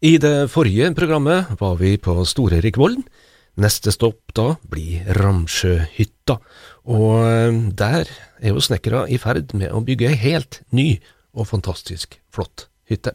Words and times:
I 0.00 0.14
det 0.16 0.48
forrige 0.48 0.94
programmet 0.96 1.50
var 1.60 1.74
vi 1.76 1.98
på 2.00 2.14
Store-Rikvollen. 2.24 3.02
Neste 3.60 3.92
stopp 3.92 4.32
da 4.32 4.54
blir 4.72 5.04
Ramsjøhytta, 5.18 6.38
og 6.88 7.16
eh, 7.28 7.58
der 7.76 8.08
er 8.40 8.54
jo 8.54 8.62
snekkere 8.64 9.02
i 9.12 9.18
ferd 9.20 9.52
med 9.52 9.68
å 9.68 9.82
bygge 9.84 10.08
ei 10.08 10.16
helt 10.22 10.62
ny 10.72 10.94
og 11.36 11.50
fantastisk 11.50 12.16
flott 12.32 12.70
hytte. 12.88 13.12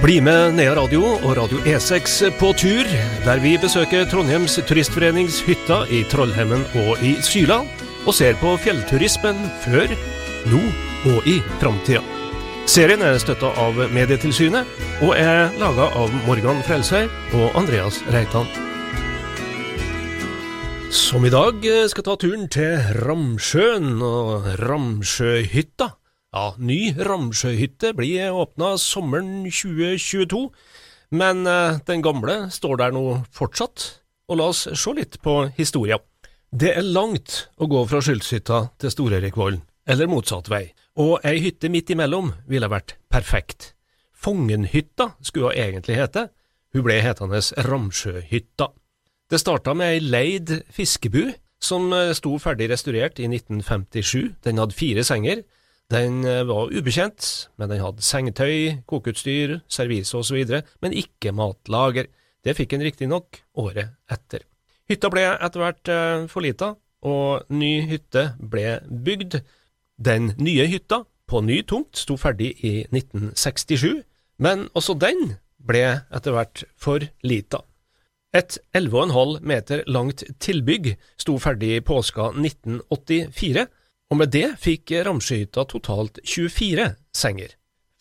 Bli 0.00 0.16
med 0.24 0.56
Nea 0.56 0.72
Radio 0.80 1.04
og 1.18 1.36
Radio 1.36 1.60
E6 1.68 2.32
på 2.40 2.56
tur, 2.56 2.88
der 3.28 3.44
vi 3.44 3.58
besøker 3.60 4.08
Trondheims 4.08 4.56
Turistforenings 4.64 5.44
hytta 5.44 5.84
i 5.92 6.00
Trollhemmen 6.08 6.64
og 6.88 7.04
i 7.04 7.18
Syla, 7.20 7.60
og 8.06 8.14
ser 8.16 8.34
på 8.40 8.56
fjellturismen 8.64 9.38
før, 9.62 9.92
nå 10.50 10.62
og 11.12 11.28
i 11.28 11.38
framtida. 11.60 12.02
Serien 12.70 13.02
er 13.02 13.18
støtta 13.18 13.50
av 13.58 13.78
Medietilsynet, 13.90 14.68
og 15.02 15.16
er 15.18 15.50
laga 15.58 15.88
av 15.98 16.12
Morgan 16.28 16.62
Frelsøy 16.62 17.08
og 17.34 17.56
Andreas 17.58 17.98
Reitan. 18.14 18.46
Som 20.92 21.26
i 21.26 21.32
dag 21.32 21.64
skal 21.90 22.06
ta 22.06 22.14
turen 22.20 22.46
til 22.52 22.76
Ramsjøen 23.02 23.96
og 24.04 24.46
Ramsjøhytta. 24.60 25.88
Ja, 26.32 26.44
ny 26.56 26.94
Ramsjøhytte 26.96 27.92
blir 27.98 28.30
åpna 28.30 28.76
sommeren 28.80 29.42
2022, 29.48 30.46
men 31.18 31.42
eh, 31.48 31.80
den 31.88 32.04
gamle 32.04 32.46
står 32.54 32.78
der 32.80 32.94
nå 32.94 33.04
fortsatt, 33.34 33.88
og 34.30 34.40
la 34.40 34.48
oss 34.52 34.64
se 34.70 34.96
litt 34.96 35.18
på 35.24 35.42
historia. 35.58 35.98
Det 36.52 36.68
er 36.68 36.84
langt 36.84 37.46
å 37.56 37.64
gå 37.64 37.78
fra 37.88 38.02
Skyldshytta 38.04 38.58
til 38.82 38.90
Stor-Erikvollen, 38.92 39.62
eller 39.88 40.10
motsatt 40.10 40.50
vei, 40.52 40.66
og 41.00 41.22
ei 41.24 41.38
hytte 41.40 41.70
midt 41.72 41.94
imellom 41.94 42.28
ville 42.44 42.68
vært 42.68 42.98
perfekt. 43.08 43.70
Fongenhytta 44.12 45.14
skulle 45.24 45.48
hun 45.48 45.62
egentlig 45.62 45.96
hete, 45.96 46.26
hun 46.76 46.84
ble 46.84 46.98
hetende 47.00 47.40
Ramsjøhytta. 47.40 48.68
Det 49.32 49.40
starta 49.40 49.72
med 49.72 49.94
ei 49.94 50.04
leid 50.04 50.54
fiskebu 50.68 51.32
som 51.56 51.88
eh, 51.96 52.12
sto 52.12 52.36
ferdig 52.36 52.68
restaurert 52.74 53.16
i 53.16 53.30
1957, 53.32 54.36
den 54.44 54.60
hadde 54.60 54.76
fire 54.76 55.08
senger, 55.08 55.46
den 55.88 56.20
eh, 56.28 56.44
var 56.52 56.68
ubekjent, 56.68 57.32
men 57.56 57.72
den 57.72 57.80
hadde 57.80 58.04
sengetøy, 58.04 58.82
kokeutstyr, 58.84 59.62
servise 59.72 60.20
osv., 60.20 60.44
men 60.84 61.00
ikke 61.00 61.32
matlager. 61.32 62.12
Det 62.44 62.58
fikk 62.60 62.76
en 62.76 62.90
riktignok 62.90 63.40
året 63.56 63.96
etter. 64.12 64.44
Hytta 64.90 65.10
ble 65.12 65.24
etter 65.34 65.62
hvert 65.62 65.90
eh, 65.92 66.26
for 66.30 66.44
lita, 66.44 66.72
og 67.02 67.50
ny 67.50 67.72
hytte 67.90 68.32
ble 68.38 68.78
bygd. 68.86 69.40
Den 70.02 70.32
nye 70.42 70.66
hytta, 70.70 71.02
på 71.28 71.40
ny 71.44 71.62
tomt, 71.64 71.96
sto 71.96 72.18
ferdig 72.20 72.52
i 72.66 72.72
1967, 72.90 74.02
men 74.42 74.66
også 74.76 74.96
den 74.98 75.36
ble 75.62 75.84
etter 76.12 76.34
hvert 76.34 76.64
for 76.76 77.04
lita. 77.24 77.62
Et 78.32 78.58
11,5 78.74 79.42
meter 79.44 79.82
langt 79.86 80.24
tilbygg 80.40 80.94
sto 81.20 81.36
ferdig 81.40 81.76
i 81.76 81.84
påska 81.84 82.30
1984, 82.32 83.66
og 84.12 84.18
med 84.20 84.32
det 84.32 84.46
fikk 84.60 84.92
Ramsjøhytta 85.06 85.66
totalt 85.68 86.20
24 86.24 86.88
senger. 87.16 87.52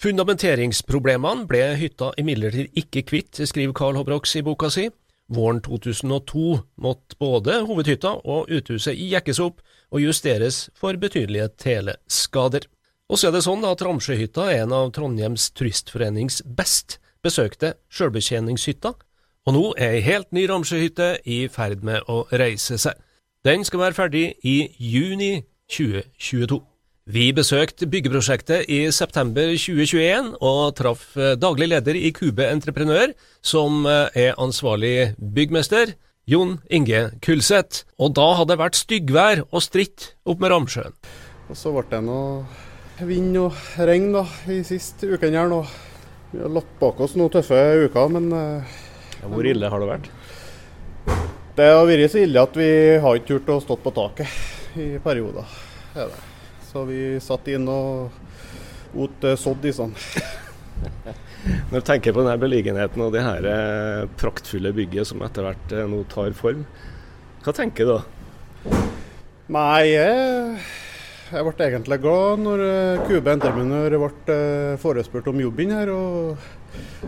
Fundamenteringsproblemene 0.01 1.45
ble 1.47 1.61
hytta 1.77 2.09
imidlertid 2.17 2.71
ikke 2.79 3.03
kvitt, 3.11 3.43
skriver 3.45 3.75
Carl 3.77 3.99
Hobrox 3.99 4.33
i 4.39 4.43
boka 4.43 4.71
si. 4.73 4.87
Våren 5.31 5.61
2002 5.63 6.59
måtte 6.83 7.15
både 7.19 7.61
hovedhytta 7.63 8.17
og 8.27 8.51
uthuset 8.51 8.99
jekkes 8.99 9.39
opp 9.39 9.61
og 9.91 10.03
justeres 10.03 10.65
for 10.75 10.97
betydelige 10.99 11.47
teleskader. 11.61 12.67
Og 13.11 13.19
så 13.19 13.29
er 13.29 13.35
det 13.35 13.45
sånn 13.45 13.63
at 13.67 13.83
Ramsjøhytta 13.83 14.49
er 14.51 14.65
en 14.65 14.75
av 14.75 14.91
Trondheims 14.95 15.49
turistforenings 15.55 16.41
best 16.43 16.99
besøkte 17.23 17.75
sjølbetjeningshytter, 17.93 18.95
og 19.47 19.55
nå 19.55 19.63
er 19.79 19.97
ei 19.97 20.03
helt 20.05 20.29
ny 20.35 20.45
Ramsjøhytte 20.49 21.13
i 21.27 21.45
ferd 21.51 21.85
med 21.87 22.07
å 22.11 22.23
reise 22.31 22.77
seg. 22.81 22.99
Den 23.47 23.63
skal 23.65 23.87
være 23.87 23.97
ferdig 23.97 24.25
i 24.45 24.57
juni 24.77 25.41
2022. 25.71 26.59
Vi 27.11 27.25
besøkte 27.35 27.89
byggeprosjektet 27.91 28.69
i 28.71 28.85
september 28.95 29.49
2021 29.59 30.29
og 30.47 30.59
traff 30.77 31.17
eh, 31.19 31.33
daglig 31.35 31.67
leder 31.73 31.97
i 31.99 32.11
Kube 32.15 32.45
Entreprenør, 32.47 33.11
som 33.43 33.83
eh, 33.89 34.29
er 34.29 34.39
ansvarlig 34.39 35.17
byggmester, 35.19 35.91
Jon 36.29 36.53
Inge 36.71 37.09
Kulseth. 37.25 37.83
Og 37.99 38.13
da 38.15 38.29
hadde 38.37 38.53
det 38.53 38.59
vært 38.61 38.79
styggvær 38.79 39.43
og 39.49 39.65
stritt 39.65 40.13
opp 40.23 40.39
med 40.39 40.53
Ramsjøen. 40.53 40.95
Og 41.51 41.59
så 41.59 41.75
ble 41.75 41.83
det 41.91 42.01
noe 42.05 43.03
vind 43.11 43.35
og 43.43 43.59
regn 43.81 44.11
da, 44.15 44.23
i 44.47 44.61
siste 44.63 45.11
uken 45.11 45.35
her 45.35 45.51
nå. 45.51 45.65
Vi 46.31 46.39
har 46.45 46.57
lagt 46.61 46.79
bak 46.79 47.03
oss 47.03 47.19
noen 47.19 47.33
tøffe 47.33 47.59
uker, 47.89 48.11
men 48.15 48.31
eh, 48.39 48.81
ja, 49.17 49.27
Hvor 49.27 49.51
ille 49.51 49.73
har 49.73 49.83
det 49.83 49.93
vært? 49.97 50.11
Det 51.59 51.71
har 51.75 51.83
vært 51.91 52.15
så 52.15 52.23
ille 52.23 52.47
at 52.47 52.55
vi 52.55 52.73
har 53.03 53.19
ikke 53.19 53.33
turt 53.33 53.57
å 53.57 53.63
stå 53.67 53.83
på 53.83 53.99
taket 53.99 54.77
i 54.79 54.93
perioder. 55.03 55.57
Er 55.91 56.07
det. 56.07 56.27
Så 56.71 56.85
vi 56.87 57.19
satt 57.19 57.49
inn 57.51 57.65
og 57.67 58.13
åt 58.95 59.25
eh, 59.27 59.35
sodd 59.39 59.65
i 59.67 59.73
sånn. 59.75 59.91
Når 61.71 61.81
du 61.81 61.83
tenker 61.83 62.15
på 62.15 62.23
denne 62.23 62.37
beliggenheten 62.39 63.03
og 63.03 63.11
det 63.11 63.25
her 63.25 63.47
eh, 63.49 64.05
praktfulle 64.21 64.71
bygget 64.77 65.09
som 65.09 65.23
etter 65.25 65.49
hvert 65.49 65.75
eh, 65.75 65.89
nå 65.91 66.05
tar 66.11 66.31
form, 66.37 66.63
hva 67.43 67.55
tenker 67.57 67.89
du 67.89 67.93
da? 67.97 68.79
Nei, 69.51 69.83
jeg, 69.89 70.63
jeg 71.33 71.45
ble 71.49 71.67
egentlig 71.67 71.99
glad 72.05 72.43
når 72.45 72.63
Kube 73.03 73.33
Entreprenør 73.35 73.97
ble 74.05 74.41
forespurt 74.79 75.27
om 75.27 75.41
jobben 75.43 75.73
her. 75.75 75.91
Og, 75.91 76.37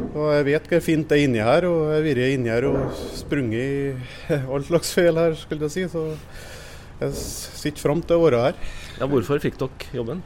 og 0.10 0.26
jeg 0.34 0.50
vet 0.50 0.68
hvor 0.74 0.84
fint 0.84 1.08
det 1.08 1.22
er 1.22 1.30
inni 1.30 1.46
her, 1.46 1.70
og 1.70 1.86
jeg 1.94 2.02
har 2.02 2.10
vært 2.10 2.34
inni 2.34 2.52
her 2.52 2.68
og 2.68 3.06
sprunget 3.16 3.64
i 3.64 4.42
all 4.52 4.66
slags 4.68 4.92
feil 4.98 5.22
her, 5.22 5.38
skulle 5.40 5.70
jeg 5.70 5.78
si. 5.78 5.88
Så 5.94 6.10
jeg 7.02 7.14
sitter 7.18 7.82
fram 7.82 8.02
til 8.06 8.20
å 8.20 8.26
være 8.26 8.42
her. 8.48 8.58
Ja, 9.00 9.08
hvorfor 9.10 9.42
fikk 9.44 9.58
dere 9.62 9.98
jobben? 9.98 10.24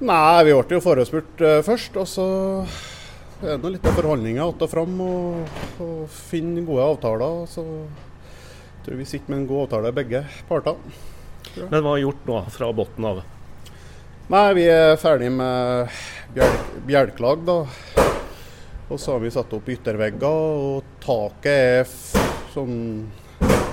Nei, 0.00 0.44
Vi 0.44 0.52
ble 0.52 0.76
jo 0.76 0.84
forespurt 0.84 1.42
uh, 1.42 1.60
først. 1.64 1.96
Og 1.96 2.08
så 2.08 2.26
er 3.42 3.58
det 3.60 3.72
litt 3.74 3.86
av 3.86 3.96
forhandlinger 3.98 4.48
att 4.48 4.62
og 4.62 4.70
fram 4.70 5.00
og, 5.00 5.56
og 5.80 6.08
finne 6.30 6.64
gode 6.64 6.84
avtaler. 6.84 7.46
Så 7.50 7.64
jeg 7.64 8.84
tror 8.86 9.00
vi 9.00 9.08
sitter 9.08 9.32
med 9.32 9.40
en 9.40 9.48
god 9.50 9.66
avtale, 9.66 9.92
begge 9.96 10.24
parter. 10.48 10.76
Men 11.56 11.82
hva 11.82 11.96
er 11.96 12.04
gjort 12.04 12.28
nå 12.28 12.42
fra 12.52 12.70
bunnen 12.76 13.10
av? 13.10 13.24
Nei, 14.28 14.46
Vi 14.54 14.64
er 14.68 14.96
ferdig 14.98 15.30
med 15.32 15.92
bjelklag, 16.86 17.44
da. 17.46 17.60
Og 18.86 18.98
så 19.02 19.16
har 19.16 19.22
vi 19.22 19.30
satt 19.34 19.52
opp 19.54 19.68
yttervegger, 19.70 20.26
og 20.26 20.98
taket 21.02 21.52
er 21.52 21.86
sånn 22.54 23.06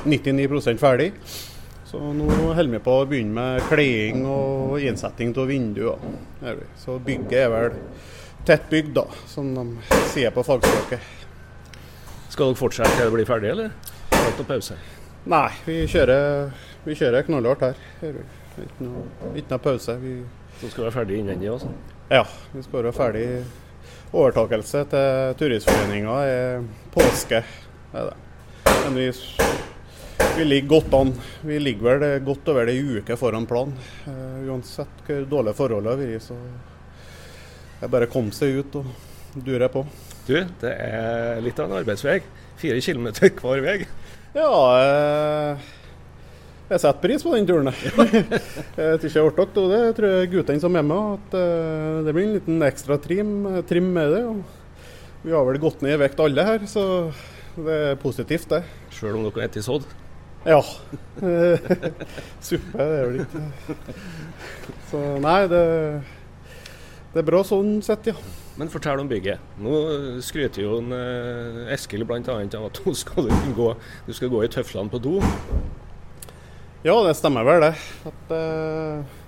99% 0.06 0.82
ferdig. 0.82 1.12
Så 1.94 2.00
nå 2.18 2.26
holder 2.26 2.72
vi 2.74 2.80
på 2.82 2.94
å 2.98 3.02
begynne 3.06 3.36
med 3.38 3.66
kleding 3.70 4.24
og 4.26 4.82
innsetting 4.82 5.30
av 5.38 5.46
vinduer. 5.46 6.00
Så 6.82 6.96
bygget 6.98 7.36
er 7.38 7.52
vel 7.54 7.76
tett 8.48 8.64
bygd, 8.72 8.96
da, 8.96 9.04
som 9.30 9.52
de 9.54 9.66
sier 10.10 10.34
på 10.34 10.42
fagspråket. 10.42 11.04
Skal 12.34 12.50
dere 12.50 12.58
fortsette 12.58 12.96
til 12.98 13.06
det 13.06 13.14
blir 13.14 13.28
ferdig, 13.30 13.52
eller? 13.54 13.76
Har 14.10 14.26
dere 14.26 14.48
pause? 14.48 14.80
Nei, 15.30 15.52
vi 15.68 15.76
kjører, 15.94 16.50
vi 16.88 16.96
kjører 16.98 17.28
knallhardt 17.28 17.68
her. 17.68 17.84
Ikke 18.02 18.88
noe, 18.88 19.06
ikke 19.38 19.54
noe 19.54 19.64
pause. 19.68 20.00
Vi 20.02 20.16
Så 20.64 20.72
skal 20.72 20.88
være 20.88 20.96
ferdig 20.98 21.20
innvendig 21.22 21.52
også? 21.54 21.70
Ja, 22.10 22.24
vi 22.56 22.64
skal 22.66 22.80
være 22.80 22.96
ferdig. 22.98 23.28
Overtakelse 24.14 24.82
til 24.90 25.38
Turistforeninga 25.38 26.18
er 26.26 26.66
påske. 26.98 27.44
Det 27.94 28.02
er 28.02 28.10
det. 28.10 28.18
Men 28.82 28.98
vi 28.98 29.08
vi 30.38 30.46
ligger 30.46 30.70
godt 30.70 30.94
an. 30.94 31.12
Vi 31.42 31.60
ligger 31.60 32.00
vel 32.00 32.24
godt 32.26 32.48
over 32.52 32.68
det 32.68 32.76
ei 32.78 33.00
uke 33.00 33.18
foran 33.20 33.46
planen. 33.50 33.76
Uh, 34.08 34.48
uansett 34.50 35.04
hvor 35.08 35.28
dårlige 35.30 35.58
forholdene 35.58 35.94
har 35.94 36.02
vært, 36.02 36.26
så 36.26 36.38
det 37.80 37.88
er 37.88 37.92
bare 37.94 38.08
å 38.08 38.14
komme 38.14 38.34
seg 38.36 38.62
ut 38.62 38.78
og 38.80 38.90
dure 39.46 39.70
på. 39.72 39.86
Du, 40.28 40.36
det 40.62 40.72
er 40.72 41.42
litt 41.44 41.60
av 41.60 41.68
en 41.68 41.80
arbeidsvei. 41.82 42.22
Fire 42.62 42.82
kilometer 42.84 43.34
hver 43.40 43.64
vei. 43.66 43.78
Ja, 44.34 44.52
eh, 44.80 45.66
jeg 46.70 46.80
setter 46.80 47.02
pris 47.04 47.26
på 47.26 47.34
den 47.36 47.50
turen. 47.50 47.70
jeg 47.70 47.94
tror 47.94 48.14
jeg 48.80 49.12
jeg 49.12 49.34
ble 49.36 49.68
det. 49.74 49.82
Jeg 49.82 49.98
tror 50.00 50.16
guttene 50.32 50.64
som 50.64 50.80
er 50.80 50.88
med, 50.88 51.18
at 51.20 51.36
eh, 51.42 52.00
det 52.08 52.16
blir 52.16 52.30
en 52.30 52.38
liten 52.38 52.68
ekstra 52.70 52.98
trim, 53.04 53.34
trim 53.70 53.92
med 53.94 54.16
det. 54.16 54.24
Og 54.32 55.26
vi 55.28 55.36
har 55.36 55.46
vel 55.48 55.62
gått 55.62 55.84
ned 55.84 55.98
i 55.98 56.02
vekt 56.06 56.24
alle 56.24 56.48
her, 56.48 56.66
så 56.68 56.86
det 57.60 57.82
er 57.92 58.00
positivt, 58.02 58.50
det. 58.56 58.64
Sjøl 58.96 59.20
om 59.20 59.28
dere 59.28 59.52
spist 59.52 59.70
sodd? 59.70 59.92
Ja. 60.44 60.60
Suppe, 62.44 62.78
det 62.78 63.00
er 63.00 63.06
vel 63.08 63.22
ikke 63.24 63.44
Så 64.90 65.02
nei, 65.24 65.40
det, 65.52 65.62
det 67.14 67.22
er 67.22 67.28
bra 67.28 67.44
sånn 67.48 67.78
sett, 67.86 68.12
ja. 68.12 68.18
Men 68.60 68.70
fortell 68.70 69.00
om 69.02 69.08
bygget. 69.10 69.42
Nå 69.64 69.78
skryter 70.22 70.62
jo 70.62 70.78
en, 70.78 70.92
eh, 70.94 71.72
Eskil 71.74 72.04
bl.a. 72.06 72.20
av 72.22 72.68
at 72.68 72.82
du 72.84 72.92
skal, 72.94 73.32
gå, 73.58 73.70
du 74.06 74.12
skal 74.14 74.30
gå 74.30 74.44
i 74.46 74.52
tøflene 74.52 74.94
på 74.94 75.02
do. 75.02 75.16
Ja, 76.84 76.98
det 77.08 77.16
stemmer 77.18 77.48
vel 77.48 77.64
det. 77.64 77.72
At, 78.06 78.34
uh, 78.36 79.22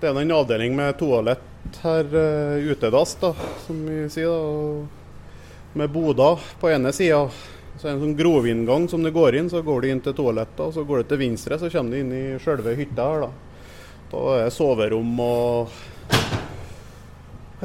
det 0.00 0.08
er 0.08 0.20
en 0.22 0.34
avdeling 0.38 0.76
med 0.78 0.94
toalett 1.00 1.80
her 1.82 2.06
uh, 2.14 2.62
utedass, 2.62 3.16
da, 3.20 3.32
som 3.66 3.80
vi 3.84 4.06
sier. 4.12 4.30
da, 4.30 4.86
Med 5.82 5.90
boder 5.92 6.40
på 6.60 6.70
ene 6.70 6.92
sida. 6.94 7.26
Så 7.82 7.88
er 7.88 7.96
det 7.96 7.98
en 7.98 8.02
sånn 8.04 8.14
grovinngang 8.14 8.84
som 8.86 9.02
du 9.02 9.08
går 9.10 9.34
inn, 9.40 9.48
så 9.50 9.58
går 9.66 9.82
du 9.82 9.86
inn 9.90 10.00
til 10.04 10.14
toalettet. 10.14 10.60
og 10.62 10.70
Så 10.70 10.84
går 10.86 11.00
du 11.02 11.08
til 11.10 11.18
venstre, 11.18 11.56
så 11.58 11.66
kommer 11.66 11.90
du 11.90 11.98
inn 11.98 12.12
i 12.14 12.38
sjølve 12.38 12.76
hytta 12.78 13.06
her. 13.10 13.24
Da 13.24 13.30
Da 14.12 14.20
er 14.36 14.44
det 14.44 14.52
soverom 14.54 15.10
og 15.24 15.72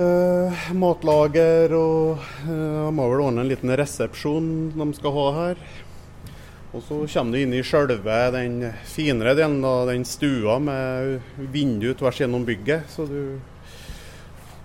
eh, 0.02 0.66
matlager 0.74 1.76
og 1.78 2.26
De 2.48 2.90
må 2.98 3.08
vel 3.12 3.24
ordne 3.28 3.46
en 3.46 3.52
liten 3.52 3.70
resepsjon 3.70 4.50
de 4.74 4.90
skal 4.98 5.16
ha 5.20 5.28
her. 5.38 5.64
Og 6.74 6.82
så 6.82 7.00
kommer 7.14 7.38
du 7.38 7.44
inn 7.44 7.54
i 7.54 7.62
sjølve 7.62 8.18
den 8.34 8.74
finere 8.90 9.38
delen 9.38 9.62
av 9.70 9.86
den 9.94 10.02
stua 10.02 10.58
med 10.58 11.22
vindu 11.54 11.92
tvers 11.94 12.26
gjennom 12.26 12.42
bygget. 12.48 12.90
Så 12.90 13.06
du, 13.06 13.38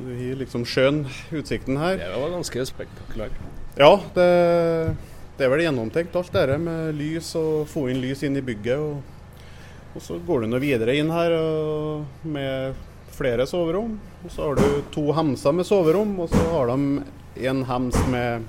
du 0.00 0.08
har 0.16 0.40
liksom 0.46 0.64
skjønn 0.64 1.04
utsikten 1.28 1.76
her. 1.76 2.00
Det 2.00 2.20
var 2.24 2.38
ganske 2.40 2.70
spektakulært. 2.72 3.36
Ja, 3.76 3.98
det, 4.16 4.30
det, 5.42 5.48
er 5.48 5.50
vel 5.56 5.64
gjennomtenkt 5.64 6.14
alt 6.14 6.36
det 6.36 6.58
med 6.62 6.94
lys 6.94 7.32
og 7.38 7.64
få 7.66 7.88
inn 7.90 7.98
lys 8.02 8.22
inn 8.22 8.38
i 8.38 8.44
bygget. 8.46 8.78
Og, 8.78 9.02
og 9.96 10.04
så 10.04 10.20
går 10.22 10.44
du 10.44 10.52
nå 10.52 10.60
videre 10.62 10.94
inn 10.94 11.10
her 11.10 11.34
med 12.22 12.78
flere 13.12 13.46
soverom. 13.50 13.96
Og 14.22 14.30
så 14.30 14.46
har 14.46 14.60
du 14.60 14.84
to 14.94 15.08
hemser 15.16 15.56
med 15.56 15.66
soverom, 15.66 16.14
og 16.22 16.30
så 16.30 16.44
har 16.52 16.70
de 16.70 17.02
en 17.50 17.64
hems 17.66 17.98
med 18.12 18.46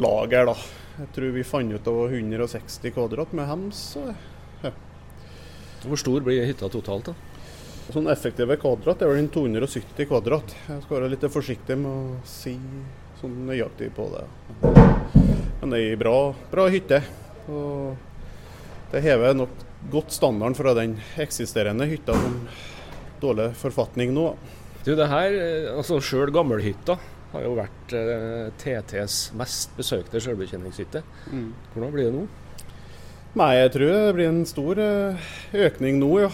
lager, 0.00 0.48
da. 0.48 0.56
Jeg 0.96 1.12
tror 1.12 1.36
vi 1.36 1.44
fant 1.44 1.76
ut 1.76 1.92
av 1.92 2.02
160 2.08 2.96
kvadrat 2.96 3.36
med 3.36 3.50
hems. 3.50 3.84
Ja. 4.64 4.72
Hvor 5.84 6.00
stor 6.00 6.24
blir 6.24 6.48
hytta 6.48 6.72
totalt, 6.72 7.12
da? 7.12 7.36
Sånn 7.92 8.08
effektive 8.10 8.56
kvadrat 8.58 9.04
er 9.04 9.12
vel 9.12 9.28
270 9.30 10.08
kvadrat. 10.08 10.56
Jeg 10.66 10.82
skal 10.86 10.98
være 10.98 11.12
litt 11.12 11.28
forsiktig 11.30 11.78
med 11.84 11.92
å 11.92 12.24
si 12.26 12.56
sånn 13.20 13.38
nøyaktig 13.46 13.92
på 13.94 14.10
det. 14.16 15.25
Men 15.66 15.72
det 15.74 15.78
er 15.82 15.92
ei 15.96 15.98
bra, 15.98 16.18
bra 16.46 16.64
hytte. 16.70 17.00
Og 17.50 17.96
det 18.92 19.00
hever 19.02 19.32
nok 19.34 19.64
godt 19.90 20.14
standarden 20.14 20.54
fra 20.54 20.76
den 20.78 20.92
eksisterende 21.18 21.88
hytta 21.90 22.14
som 22.14 22.36
dårlig 23.18 23.48
forfatning 23.58 24.12
nå. 24.14 24.28
Du, 24.84 24.92
det 24.94 25.08
her, 25.10 25.34
altså 25.72 25.98
sjøl 25.98 26.30
gammelhytta, 26.30 26.94
har 27.32 27.42
jo 27.48 27.56
vært 27.58 27.96
eh, 27.98 28.46
TTs 28.62 29.18
mest 29.34 29.74
besøkte 29.74 30.22
sjølbetjeningshytte. 30.22 31.02
Mm. 31.34 31.50
Hvordan 31.74 31.94
blir 31.96 32.12
det 32.12 32.14
nå? 32.14 32.24
Nei, 33.42 33.50
Jeg 33.64 33.74
tror 33.74 33.90
det 33.96 34.16
blir 34.20 34.30
en 34.30 34.42
stor 34.46 34.84
eh, 34.86 35.28
økning 35.66 35.98
nå, 35.98 36.14
ja. 36.28 36.32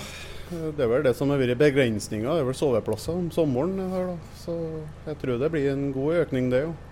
Det 0.52 0.84
er 0.84 0.93
vel 0.93 1.08
det 1.08 1.17
som 1.17 1.32
har 1.32 1.40
vært 1.40 1.56
begrensninga. 1.56 2.37
Det 2.37 2.44
er 2.44 2.52
vel 2.52 2.61
soveplasser 2.61 3.17
om 3.17 3.32
sommeren 3.32 3.81
her, 3.81 4.12
da. 4.12 4.32
Så 4.44 4.61
jeg 5.08 5.23
tror 5.25 5.40
det 5.40 5.55
blir 5.56 5.73
en 5.73 5.88
god 5.96 6.26
økning, 6.26 6.52
det 6.52 6.67
jo. 6.67 6.75
Det 6.76 6.92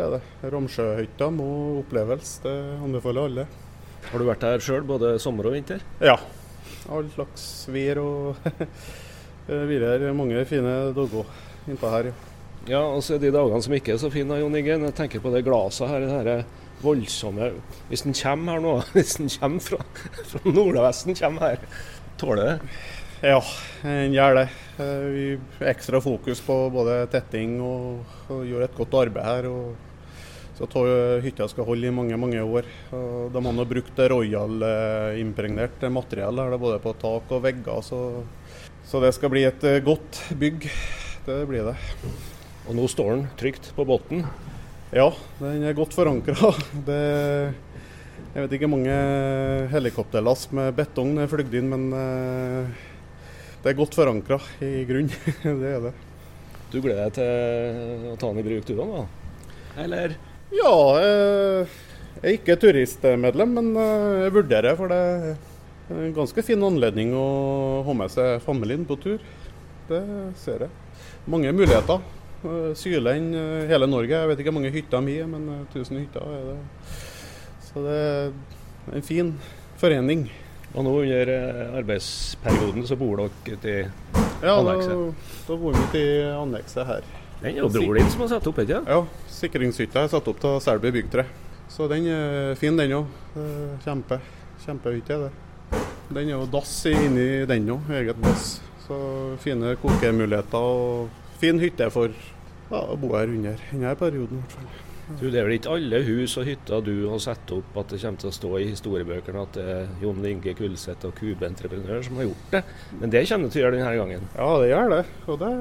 er 0.00 0.14
det. 0.16 0.22
Romsjøhytta 0.52 1.28
må 1.34 1.48
oppleves. 1.82 2.38
Det 2.44 2.54
anbefaler 2.80 3.28
alle. 3.28 3.46
Har 4.08 4.18
du 4.18 4.26
vært 4.26 4.46
her 4.46 4.64
sjøl, 4.64 4.82
både 4.88 5.14
sommer 5.22 5.48
og 5.50 5.56
vinter? 5.56 5.82
Ja. 6.02 6.16
All 6.92 7.06
slags 7.12 7.46
vær 7.70 8.00
og 8.02 8.48
vært 9.46 10.08
mange 10.16 10.42
fine 10.48 10.76
dager 10.96 11.32
innpå 11.68 11.92
her, 11.92 12.10
ja. 12.10 12.18
Ja, 12.62 12.80
og 12.94 13.00
så 13.02 13.16
er 13.16 13.22
de 13.24 13.32
dagene 13.34 13.58
som 13.64 13.72
ikke 13.74 13.96
er 13.96 13.98
så 13.98 14.08
fine, 14.12 14.36
Jon 14.38 14.54
Iggen. 14.54 14.84
Jeg 14.86 14.94
tenker 14.94 15.22
på 15.22 15.32
det 15.34 15.42
glasset 15.46 15.90
her. 15.90 16.04
det 16.06 16.12
her 16.12 16.44
voldsomme 16.82 17.52
Hvis 17.88 18.04
den 18.06 18.14
kommer 18.14 18.56
her 18.56 18.62
nå, 18.62 18.74
hvis 18.94 19.16
den 19.18 19.30
kommer 19.34 19.60
fra, 19.62 19.78
fra 20.30 20.42
nordvesten, 20.50 21.16
kommer 21.18 21.52
her, 21.52 21.64
tåler 22.18 22.44
det? 22.52 22.76
Ja, 23.22 23.40
den 23.82 24.14
gjør 24.14 24.40
det. 24.40 24.46
Eh, 24.80 24.84
vi 24.86 25.38
ekstra 25.68 26.00
fokus 26.00 26.40
på 26.40 26.54
både 26.72 27.02
tetting 27.12 27.58
og, 27.60 28.04
og 28.32 28.44
gjør 28.48 28.64
et 28.64 28.76
godt 28.76 28.94
arbeid 29.02 29.26
her. 29.26 29.48
og 29.52 29.90
så 30.62 30.84
hytta 31.24 31.48
skal 31.48 31.66
holde 31.66 31.88
i 31.88 31.94
mange 31.94 32.16
mange 32.16 32.40
år. 32.40 32.68
Og 32.94 33.32
de 33.34 33.42
har 33.44 33.68
brukt 33.68 33.98
Royal-impregnert 34.12 35.82
materiell 35.90 36.38
her, 36.38 36.56
både 36.60 36.78
på 36.78 36.92
tak 37.00 37.32
og 37.32 37.42
vegger. 37.42 37.82
Så, 37.82 38.22
så 38.86 39.00
det 39.02 39.14
skal 39.16 39.32
bli 39.32 39.42
et 39.48 39.64
eh, 39.64 39.82
godt 39.82 40.20
bygg. 40.38 40.68
Det 41.26 41.40
blir 41.48 41.66
det. 41.66 41.76
Og 42.68 42.76
nå 42.78 42.86
står 42.88 43.16
den 43.16 43.26
trygt 43.40 43.72
på 43.74 43.86
bunnen? 43.88 44.24
Ja, 44.92 45.10
den 45.40 45.64
er 45.64 45.76
godt 45.76 45.96
forankra. 45.96 46.52
Jeg 48.32 48.46
vet 48.46 48.54
ikke 48.56 48.70
mange 48.70 48.92
helikopterlass 49.68 50.46
med 50.56 50.72
betong 50.76 51.18
er 51.20 51.28
flygd 51.28 51.52
inn, 51.58 51.68
men 51.68 51.90
eh, 51.96 52.91
det 53.62 53.70
er 53.70 53.78
godt 53.78 53.96
forankra 53.98 54.38
i 54.64 54.82
grunn. 54.88 55.10
det 55.62 55.72
er 55.76 55.86
det. 55.88 55.94
Du 56.72 56.80
gleder 56.80 57.08
deg 57.08 57.16
til 57.18 58.10
å 58.12 58.16
ta 58.18 58.30
den 58.30 58.42
i 58.42 58.46
bruk 58.46 58.68
du 58.68 58.74
òg, 58.74 58.92
da? 58.96 59.06
Eller? 59.84 60.14
Ja, 60.52 60.72
jeg 62.22 62.22
er 62.22 62.36
ikke 62.36 62.58
turistmedlem, 62.60 63.54
men 63.56 63.70
eh, 63.78 64.24
jeg 64.26 64.34
vurderer. 64.36 64.76
For 64.78 64.92
det 64.92 64.98
er 65.02 66.02
en 66.02 66.16
ganske 66.16 66.44
fin 66.44 66.64
anledning 66.64 67.14
å 67.16 67.26
ha 67.86 67.94
med 67.96 68.12
seg 68.12 68.42
familien 68.44 68.84
på 68.88 68.98
tur. 69.00 69.22
Det 69.88 70.02
ser 70.40 70.66
jeg. 70.66 70.74
Mange 71.30 71.52
muligheter. 71.54 72.02
Eh, 72.42 72.70
Syle 72.78 73.16
inn 73.18 73.32
eh, 73.38 73.64
hele 73.70 73.88
Norge. 73.90 74.16
Jeg 74.16 74.30
vet 74.30 74.42
ikke 74.42 74.52
hvor 74.52 74.58
mange 74.60 74.74
hytter 74.74 75.04
vi 75.06 75.18
har, 75.20 75.28
men 75.30 75.48
1000 75.70 75.96
eh, 75.96 76.04
hytter 76.04 76.36
er 76.36 76.46
det. 76.50 76.56
Så 77.68 77.84
det 77.84 77.98
er 77.98 78.96
en 78.98 79.06
fin 79.06 79.34
forening. 79.80 80.26
Og 80.72 80.86
nå 80.86 80.92
under 81.02 81.30
arbeidsperioden 81.82 82.86
så 82.88 82.96
bor 82.96 83.20
dere 83.44 83.58
i 83.68 83.82
ja, 84.42 84.54
annekset? 84.56 84.92
Ja, 84.92 84.96
da, 84.96 85.42
da 85.48 85.58
bor 85.60 85.76
vi 85.76 86.00
i 86.00 86.06
annekset 86.32 86.88
her. 86.88 87.08
Den 87.42 87.56
er 87.58 87.64
jo 87.64 87.94
din 87.96 88.10
som 88.10 88.22
har 88.22 88.30
satt 88.30 88.46
opp, 88.46 88.60
ikke 88.62 88.80
Ja, 88.86 89.00
sikringshytta 89.34 90.04
er 90.04 90.12
satt 90.12 90.28
opp 90.30 90.44
av 90.46 90.60
Selby 90.62 90.92
byggtre. 90.94 91.26
Så 91.72 91.88
den 91.90 92.06
er 92.08 92.54
fin, 92.60 92.76
den 92.78 92.94
òg. 92.96 93.10
Kjempe, 93.84 94.20
kjempehytte 94.64 95.16
er 95.16 95.26
det. 95.26 95.82
Den 96.12 96.28
er 96.28 96.36
jo 96.36 96.46
dass 96.52 96.72
inni 96.90 97.26
den 97.48 97.68
òg, 97.74 97.90
eget 97.98 98.20
dass. 98.22 98.54
Så 98.86 99.00
fine 99.42 99.74
kokemuligheter 99.82 100.70
og 100.72 101.10
fin 101.42 101.60
hytte 101.62 101.90
for 101.92 102.12
ja, 102.12 102.80
å 102.80 102.96
bo 102.96 103.12
her 103.16 103.28
under 103.32 103.60
denne 103.70 103.94
perioden. 103.98 104.40
i 104.40 104.46
hvert 104.46 104.56
fall. 104.56 104.91
Du, 105.20 105.26
Det 105.30 105.40
er 105.40 105.46
vel 105.46 105.56
ikke 105.58 105.74
alle 105.76 106.00
hus 106.06 106.36
og 106.40 106.46
hytter 106.48 106.84
du 106.84 106.94
har 107.10 107.20
satt 107.22 107.52
opp 107.54 107.76
at 107.82 107.92
det 107.92 108.00
kommer 108.02 108.22
til 108.22 108.30
å 108.30 108.34
stå 108.36 108.50
i 108.60 108.68
historiebøkene 108.70 109.44
at 109.44 109.58
det 109.58 109.66
er 109.74 109.92
Jon 110.02 110.24
Inge 110.28 110.54
Kulseth 110.58 111.08
og 111.08 111.14
Kube 111.18 111.46
Entreprenør 111.48 112.02
som 112.06 112.18
har 112.20 112.28
gjort 112.28 112.56
det, 112.56 112.62
men 113.00 113.12
det 113.12 113.24
kjenner 113.28 113.48
du 113.48 113.54
til 113.54 113.62
å 113.62 113.64
gjøre 113.66 113.78
denne 113.78 113.94
gangen? 114.00 114.26
Ja, 114.36 114.50
det 114.62 114.72
gjør 114.72 114.92
det. 114.96 115.04
Og 115.26 115.40
det 115.42 115.52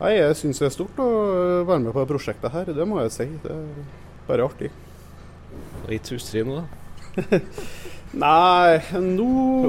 Nei, 0.00 0.14
Jeg 0.16 0.36
syns 0.38 0.62
det 0.62 0.70
er 0.70 0.72
stort 0.72 1.00
å 1.04 1.08
være 1.68 1.82
med 1.84 1.92
på 1.92 2.06
prosjektet 2.08 2.54
her, 2.54 2.70
det 2.72 2.86
må 2.88 3.02
jeg 3.02 3.12
si. 3.12 3.26
Det 3.42 3.52
er 3.52 3.88
bare 4.24 4.46
artig. 4.48 4.70
Og 5.82 5.90
litt 5.92 6.08
hustrig 6.14 6.46
nå, 6.48 6.62
da? 6.62 7.28
Nei, 8.24 8.80
nå 9.04 9.26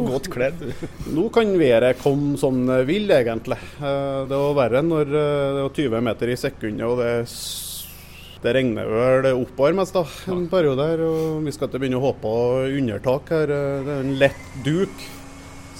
Godt 0.07 0.29
kledd. 0.33 0.63
nå 1.15 1.27
kan 1.35 1.51
været 1.59 1.99
komme 2.01 2.39
som 2.41 2.63
det 2.65 2.79
vil, 2.87 3.11
egentlig. 3.13 3.59
Eh, 3.81 4.21
det 4.29 4.39
var 4.45 4.55
verre 4.57 4.81
når 4.85 5.11
eh, 5.11 5.49
det 5.57 5.65
var 5.67 5.75
20 5.77 6.07
meter 6.07 6.31
i 6.31 6.39
sekundet 6.39 6.87
og 6.87 7.03
det, 7.03 7.11
det 8.41 8.53
regner 8.57 8.89
vel 8.89 9.27
oppover 9.37 9.75
mest 9.77 9.95
da, 9.95 10.03
en 10.33 10.45
periode 10.51 10.85
her. 10.91 11.03
Og 11.05 11.41
vi 11.45 11.55
skal 11.55 11.69
ikke 11.69 11.81
begynne 11.83 12.01
å 12.01 12.05
håpe 12.07 12.23
på 12.25 12.35
undertak 12.81 13.33
her. 13.35 13.55
Eh, 13.57 13.81
det 13.87 13.95
er 13.95 14.05
en 14.05 14.13
lett 14.21 14.45
duk. 14.65 15.09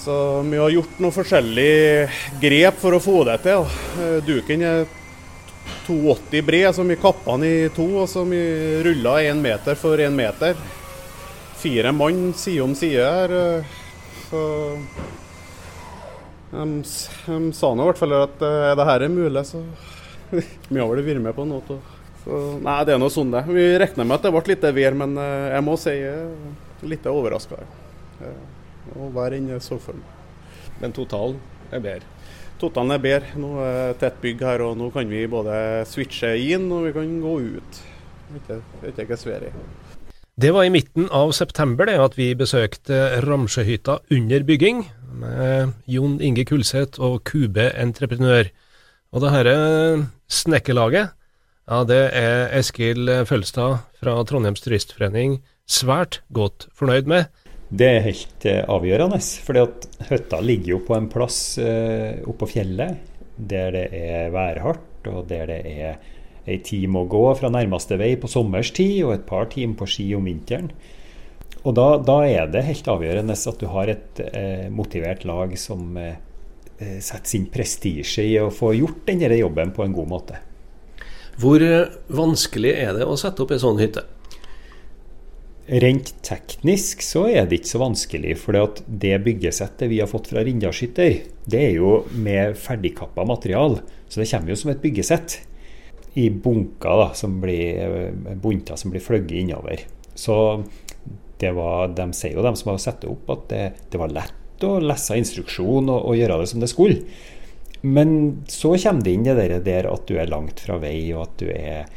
Så 0.01 0.15
vi 0.47 0.57
har 0.57 0.73
gjort 0.73 0.99
noen 1.01 1.13
forskjellige 1.13 2.07
grep 2.41 2.79
for 2.81 2.97
å 2.97 3.03
få 3.03 3.19
det 3.27 3.37
til. 3.43 3.67
Duken 4.25 4.63
er 4.65 4.87
2,80 5.85 6.45
bred, 6.47 6.69
så 6.73 6.85
vi 6.89 6.97
kappa 6.97 7.35
den 7.37 7.45
i 7.45 7.69
to. 7.75 7.85
Og 8.01 8.09
så 8.09 8.25
vi 8.25 8.41
rulla 8.85 9.19
én 9.21 9.43
meter 9.43 9.77
for 9.77 10.01
én 10.01 10.17
meter 10.17 10.57
fire 11.61 11.91
mann 11.91 12.33
side 12.33 12.61
om 12.61 12.75
side 12.75 13.05
her. 13.05 13.31
Eh, 13.31 13.63
så 14.29 14.41
de, 16.51 16.65
de 17.25 17.53
sa 17.53 17.73
nå 17.75 17.83
i 17.83 17.89
hvert 17.91 18.01
fall 18.01 18.17
at 18.17 18.45
eh, 18.45 18.69
er 18.71 18.77
det 18.79 18.87
her 18.89 19.05
er 19.05 19.13
mulig, 19.13 19.45
så 19.47 19.61
vi 20.71 20.79
har 20.79 20.89
vel 20.89 21.03
vært 21.05 21.25
med 21.27 21.37
på 21.37 21.45
noe. 21.47 21.81
Så, 22.21 22.39
nei, 22.61 22.77
det 22.85 22.93
er 22.93 23.01
noe 23.01 23.13
sånn 23.13 23.31
det. 23.33 23.41
Vi 23.49 23.67
regna 23.81 24.05
med 24.05 24.19
at 24.19 24.27
det 24.27 24.33
ble 24.35 24.43
litt 24.51 24.65
vær, 24.77 24.97
men 24.97 25.17
eh, 25.17 25.51
jeg 25.55 25.65
må 25.65 25.77
si 25.81 25.95
jeg 25.95 26.25
er 26.27 26.89
litt 26.91 27.07
overraska. 27.09 27.61
Å 28.91 29.09
være 29.15 29.39
inne 29.41 29.61
så 29.63 29.77
for 29.81 29.97
meg. 29.97 30.17
Men 30.81 30.93
totalen 30.93 31.37
er 31.73 31.81
bedre? 31.83 32.17
Totalen 32.61 32.93
er 32.93 33.01
bedre. 33.01 33.37
Nå 33.41 33.53
er 33.61 33.77
det 33.91 33.99
tett 34.01 34.19
bygg 34.21 34.43
her, 34.45 34.65
og 34.65 34.77
nå 34.77 34.89
kan 34.93 35.09
vi 35.09 35.23
både 35.29 35.55
switche 35.89 36.33
inn 36.37 36.69
og 36.73 36.87
vi 36.87 36.95
kan 36.97 37.13
gå 37.23 37.35
ut. 37.57 37.81
Ikke, 38.37 38.61
ikke, 38.93 39.17
Sverige. 39.19 39.51
Det 40.41 40.53
var 40.55 40.65
i 40.65 40.73
midten 40.73 41.09
av 41.13 41.33
september 41.35 41.89
det 41.89 41.97
at 42.01 42.15
vi 42.17 42.31
besøkte 42.37 43.21
Ramsjøhytta 43.25 43.99
under 44.15 44.45
bygging, 44.47 44.85
med 45.21 45.73
Jon 45.91 46.15
Inge 46.23 46.45
Kulseth 46.47 47.01
og 47.03 47.19
Kube 47.27 47.67
Entreprenør. 47.77 48.47
Og 49.11 49.25
det 49.25 49.31
dette 49.35 49.55
snekkerlaget, 50.31 51.11
ja, 51.71 51.83
det 51.87 52.01
er 52.19 52.51
Eskil 52.59 53.09
Følstad 53.25 53.79
fra 54.01 54.17
Trondheims 54.27 54.63
Turistforening 54.63 55.39
svært 55.71 56.19
godt 56.35 56.67
fornøyd 56.75 57.07
med. 57.07 57.31
Det 57.71 57.87
er 57.87 58.03
helt 58.03 58.45
eh, 58.45 58.65
avgjørende. 58.67 59.21
fordi 59.45 59.59
at 59.63 59.87
hytta 60.09 60.41
ligger 60.43 60.75
jo 60.75 60.79
på 60.83 60.97
en 60.97 61.07
plass 61.09 61.57
eh, 61.57 62.19
oppå 62.27 62.49
fjellet 62.51 63.07
der 63.41 63.71
det 63.73 63.85
er 63.95 64.33
værhardt, 64.33 65.07
og 65.07 65.27
der 65.29 65.47
det 65.49 65.61
er 65.65 65.95
ei 66.45 66.57
time 66.65 67.01
å 67.01 67.09
gå 67.09 67.23
fra 67.37 67.49
nærmeste 67.53 67.97
vei 68.01 68.15
på 68.19 68.29
sommerstid 68.29 69.03
og 69.05 69.15
et 69.15 69.25
par 69.29 69.47
timer 69.49 69.77
på 69.79 69.87
ski 69.89 70.09
om 70.17 70.27
vinteren. 70.27 70.71
Og 71.61 71.75
da, 71.77 71.87
da 72.01 72.21
er 72.25 72.49
det 72.49 72.65
helt 72.65 72.87
avgjørende 72.89 73.37
at 73.37 73.61
du 73.61 73.67
har 73.69 73.91
et 73.93 74.21
eh, 74.27 74.67
motivert 74.73 75.25
lag 75.29 75.53
som 75.57 75.97
eh, 75.97 76.17
eh 76.81 76.97
setter 76.99 77.29
sin 77.29 77.45
prestisje 77.53 78.25
i 78.25 78.39
å 78.41 78.49
få 78.53 78.73
gjort 78.73 79.05
denne 79.07 79.37
jobben 79.37 79.73
på 79.75 79.85
en 79.85 79.93
god 79.93 80.09
måte. 80.09 80.39
Hvor 81.39 81.63
eh, 81.63 81.93
vanskelig 82.11 82.73
er 82.75 82.97
det 82.97 83.07
å 83.07 83.19
sette 83.19 83.43
opp 83.43 83.53
ei 83.55 83.61
sånn 83.61 83.79
hytte? 83.81 84.03
Rent 85.71 86.09
teknisk 86.25 87.03
så 87.05 87.27
er 87.31 87.45
det 87.47 87.61
ikke 87.61 87.71
så 87.71 87.79
vanskelig, 87.79 88.33
for 88.41 88.57
det 88.88 89.13
byggesettet 89.23 89.88
vi 89.88 90.01
har 90.01 90.09
fått 90.11 90.27
fra 90.33 90.43
Rindalshytter, 90.43 91.21
det 91.47 91.61
er 91.69 91.77
jo 91.77 92.01
med 92.11 92.57
ferdigkappa 92.59 93.23
material. 93.29 93.77
Så 94.11 94.19
det 94.19 94.27
kommer 94.33 94.51
jo 94.51 94.59
som 94.59 94.73
et 94.73 94.81
byggesett 94.83 95.38
i 96.19 96.27
bunker 96.29 97.05
da, 97.05 97.07
som 97.15 97.38
blir 97.39 98.11
bunter 98.41 98.75
som 98.75 98.91
blir 98.91 99.03
fløyet 99.05 99.31
innover. 99.45 99.85
Så 100.17 100.35
det 101.39 101.53
var, 101.55 101.93
de 101.95 102.09
sier 102.13 102.35
jo, 102.35 102.43
de 102.45 102.53
som 102.59 102.73
har 102.73 102.81
satt 102.81 103.01
det 103.05 103.11
opp, 103.11 103.29
at 103.33 103.47
det, 103.50 103.63
det 103.93 104.01
var 104.01 104.11
lett 104.13 104.65
å 104.65 104.75
lese 104.83 105.17
instruksjon 105.17 105.89
og, 105.89 106.03
og, 106.03 106.17
gjøre 106.19 106.41
det 106.43 106.50
som 106.51 106.61
det 106.61 106.69
skulle. 106.69 107.00
Men 107.81 108.43
så 108.47 108.75
kommer 108.77 109.03
det 109.05 109.13
inn 109.15 109.25
det 109.25 109.61
der 109.65 109.89
at 109.89 110.07
du 110.07 110.17
er 110.21 110.29
langt 110.29 110.61
fra 110.61 110.77
vei, 110.81 111.11
og 111.15 111.25
at 111.25 111.38
du 111.41 111.47
er 111.50 111.88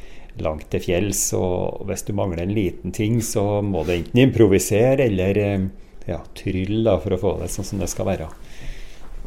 langt 0.40 0.70
til 0.72 0.82
fjells. 0.82 1.26
Og 1.36 1.84
hvis 1.88 2.06
du 2.08 2.14
mangler 2.16 2.44
en 2.44 2.54
liten 2.56 2.94
ting, 2.94 3.20
så 3.22 3.60
må 3.62 3.84
du 3.84 3.94
enten 3.96 4.22
improvisere 4.24 5.04
eller 5.06 5.40
eh, 5.40 5.66
ja, 6.08 6.22
trylle 6.36 6.96
for 7.02 7.16
å 7.16 7.20
få 7.20 7.34
det 7.42 7.50
sånn 7.52 7.68
som 7.68 7.82
det 7.82 7.90
skal 7.92 8.08
være. 8.08 8.30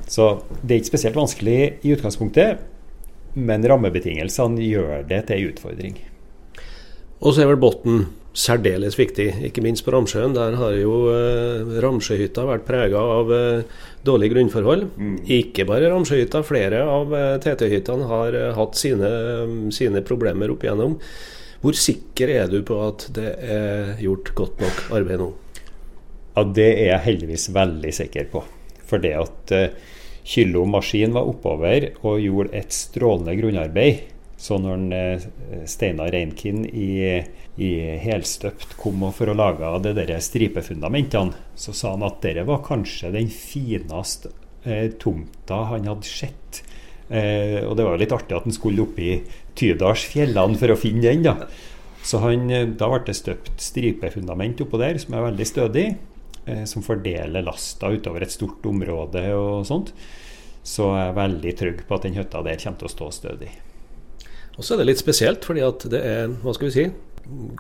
Så 0.08 0.30
det 0.62 0.74
er 0.74 0.82
ikke 0.82 0.94
spesielt 0.94 1.18
vanskelig 1.18 1.60
i 1.86 1.94
utgangspunktet, 1.96 2.62
men 3.38 3.66
rammebetingelsene 3.70 4.62
gjør 4.66 5.04
det 5.10 5.24
til 5.28 5.42
en 5.42 5.52
utfordring. 5.52 5.98
Og 7.18 7.34
så 7.34 7.44
er 7.44 7.52
vel 7.52 7.62
Botten 7.62 8.06
særdeles 8.38 8.98
viktig, 9.00 9.28
ikke 9.50 9.64
minst 9.66 9.84
på 9.86 9.94
Ramsjøen. 9.94 10.36
Der 10.38 10.58
har 10.60 10.76
jo 10.78 10.98
eh, 11.12 11.78
Ramsjøhytta 11.84 12.46
vært 12.48 12.68
prega 12.68 13.02
av 13.02 13.32
eh, 13.34 13.80
dårlige 14.06 14.36
grunnforhold. 14.36 14.86
Mm. 14.98 15.16
Ikke 15.40 15.66
bare 15.70 15.90
Ramsjøhytta, 15.92 16.44
flere 16.46 16.84
av 16.86 17.16
eh, 17.18 17.34
TT-hyttene 17.44 18.10
har 18.12 18.38
eh, 18.38 18.54
hatt 18.58 18.78
sine, 18.78 19.12
sine, 19.74 20.04
problemer 20.06 20.54
opp 20.54 20.66
igjennom. 20.66 20.98
Hvor 21.64 21.78
sikker 21.78 22.30
er 22.36 22.52
du 22.52 22.60
på 22.66 22.78
at 22.86 23.08
det 23.16 23.34
er 23.42 23.96
gjort 24.04 24.30
godt 24.38 24.62
nok 24.62 24.84
arbeid 25.00 25.24
nå? 25.24 25.32
Ja, 26.36 26.44
Det 26.46 26.68
er 26.70 26.92
jeg 26.92 27.06
heldigvis 27.08 27.48
veldig 27.56 27.94
sikker 27.98 28.30
på. 28.30 28.44
For 28.88 29.02
det 29.04 29.16
at 29.18 29.52
uh, 29.58 29.96
Kyllo 30.28 30.62
maskin 30.70 31.16
var 31.16 31.26
oppover 31.28 31.90
og 32.06 32.22
gjorde 32.22 32.54
et 32.56 32.76
strålende 32.76 33.34
grunnarbeid 33.40 34.06
så 34.38 34.60
når 34.62 34.84
eh, 34.94 35.28
Steinar 35.70 36.12
Reinkin 36.14 36.64
i, 36.70 37.22
i 37.58 37.70
helstøpt 38.04 38.76
kom 38.78 39.06
for 39.16 39.32
å 39.32 39.38
lage 39.38 39.72
de 39.86 39.96
der 39.98 40.14
stripefundamentene, 40.22 41.34
så 41.58 41.74
sa 41.74 41.96
han 41.96 42.06
at 42.06 42.22
dette 42.26 42.46
var 42.48 42.62
kanskje 42.66 43.14
den 43.16 43.32
fineste 43.34 44.34
eh, 44.64 44.92
tomta 45.02 45.64
han 45.72 45.90
hadde 45.90 46.10
sett. 46.10 46.62
Eh, 47.10 47.64
og 47.64 47.78
det 47.78 47.88
var 47.88 47.96
jo 47.96 48.04
litt 48.04 48.14
artig 48.14 48.38
at 48.38 48.46
han 48.46 48.56
skulle 48.56 48.84
opp 48.86 49.00
i 49.02 49.16
Tydalsfjellene 49.58 50.60
for 50.60 50.74
å 50.74 50.80
finne 50.80 51.08
den. 51.08 51.26
da. 51.26 51.50
Så 52.04 52.22
han, 52.22 52.50
eh, 52.52 52.68
Da 52.68 52.92
ble 52.92 53.02
det 53.08 53.18
støpt 53.18 53.58
stripefundament 53.58 54.62
oppå 54.62 54.78
der, 54.78 55.00
som 55.02 55.16
er 55.16 55.32
veldig 55.32 55.48
stødig. 55.48 55.88
Eh, 56.48 56.64
som 56.64 56.84
fordeler 56.84 57.44
lasta 57.44 57.90
utover 57.92 58.24
et 58.24 58.32
stort 58.32 58.64
område 58.66 59.24
og 59.36 59.66
sånt. 59.68 59.92
Så 60.64 60.94
jeg 60.96 61.10
er 61.10 61.18
veldig 61.18 61.54
trygg 61.60 61.82
på 61.88 61.96
at 61.96 62.06
den 62.08 62.16
hytta 62.16 62.44
der 62.44 62.60
kommer 62.62 62.80
til 62.80 62.88
å 62.88 62.94
stå 62.94 63.08
stødig. 63.12 63.50
Og 64.58 64.66
så 64.66 64.74
er 64.74 64.82
det 64.82 64.90
litt 64.90 65.02
spesielt, 65.02 65.46
fordi 65.46 65.64
at 65.66 65.86
det 65.92 66.02
er, 66.02 66.32
hva 66.42 66.54
skal 66.56 66.70
vi 66.70 66.76
si, 66.76 66.86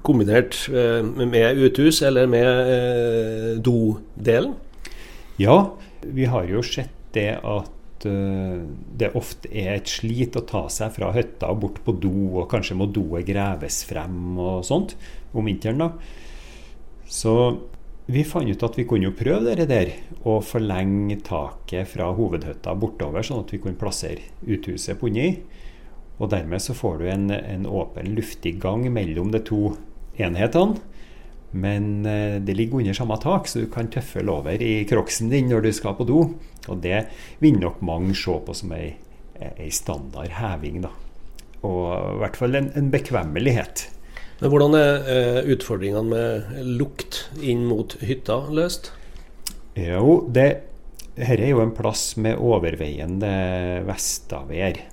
kombinert 0.06 0.58
eh, 0.72 1.04
med 1.04 1.60
uthus 1.68 2.01
eller 2.06 2.30
med 2.32 2.48
eh, 2.74 3.50
dodelen. 3.62 4.56
Ja, 5.38 5.58
vi 6.01 6.25
har 6.25 6.48
jo 6.50 6.63
sett 6.66 6.94
det 7.13 7.38
at 7.46 8.06
uh, 8.10 8.58
det 8.98 9.12
ofte 9.18 9.50
er 9.54 9.77
et 9.77 9.89
slit 9.89 10.36
å 10.38 10.44
ta 10.50 10.63
seg 10.74 10.92
fra 10.96 11.12
hytta 11.16 11.50
og 11.54 11.62
bort 11.62 11.80
på 11.86 11.94
do, 12.01 12.13
og 12.39 12.50
kanskje 12.51 12.77
må 12.77 12.88
doet 12.94 13.25
greves 13.27 13.84
frem 13.88 14.38
og 14.42 14.66
sånt 14.66 14.96
om 15.38 15.46
vinteren. 15.46 15.82
da. 15.82 15.92
Så 17.10 17.34
vi 18.10 18.24
fant 18.27 18.50
ut 18.50 18.66
at 18.66 18.77
vi 18.80 18.86
kunne 18.88 19.10
jo 19.10 19.18
prøve 19.18 19.56
det 19.60 19.70
der, 19.70 19.94
og 20.24 20.46
forlenge 20.48 21.20
taket 21.27 21.89
fra 21.94 22.10
hovedhytta 22.18 22.74
bortover, 22.80 23.25
sånn 23.25 23.44
at 23.46 23.54
vi 23.54 23.62
kunne 23.63 23.80
plassere 23.80 24.25
uthuset 24.46 25.00
på 25.00 25.10
under. 25.12 25.38
Og 26.18 26.32
dermed 26.34 26.64
så 26.64 26.74
får 26.78 27.02
du 27.02 27.10
en, 27.12 27.30
en 27.32 27.66
åpen, 27.70 28.14
luftig 28.18 28.58
gang 28.62 28.88
mellom 28.94 29.30
de 29.34 29.42
to 29.46 29.76
enhetene. 30.18 30.80
Men 31.52 32.06
eh, 32.06 32.38
det 32.44 32.56
ligger 32.58 32.82
under 32.82 32.94
samme 32.98 33.18
tak, 33.22 33.48
så 33.48 33.64
du 33.64 33.68
kan 33.72 33.90
tøffel 33.92 34.30
over 34.30 34.62
i 34.62 34.86
crocsen 34.90 35.30
din 35.32 35.50
når 35.52 35.68
du 35.68 35.72
skal 35.76 35.96
på 35.98 36.08
do. 36.08 36.24
Og 36.68 36.82
det 36.84 37.06
vil 37.44 37.60
nok 37.62 37.82
mange 37.86 38.16
se 38.18 38.34
på 38.44 38.56
som 38.58 38.74
ei, 38.76 38.96
ei 39.56 39.70
standard 39.74 40.34
heving, 40.42 40.82
da. 40.84 40.92
Og 41.66 41.86
i 41.94 42.18
hvert 42.24 42.38
fall 42.40 42.58
en, 42.58 42.72
en 42.78 42.92
bekvemmelighet. 42.94 43.88
Men 44.42 44.52
hvordan 44.54 44.78
er 44.78 45.08
eh, 45.10 45.40
utfordringene 45.56 46.12
med 46.12 46.68
lukt 46.78 47.24
inn 47.42 47.64
mot 47.70 47.96
hytta 48.06 48.44
løst? 48.54 48.92
Jo, 49.78 50.20
det, 50.34 50.50
dette 51.16 51.40
er 51.40 51.50
jo 51.54 51.64
en 51.64 51.74
plass 51.78 52.12
med 52.22 52.38
overveiende 52.42 53.32
vestavær. 53.88 54.84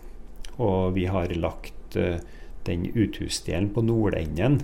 Og 0.62 0.94
vi 0.96 1.08
har 1.10 1.32
lagt 1.38 1.98
uh, 1.98 2.18
den 2.68 2.88
uthusdelen 2.94 3.70
på 3.74 3.84
nordenden. 3.84 4.62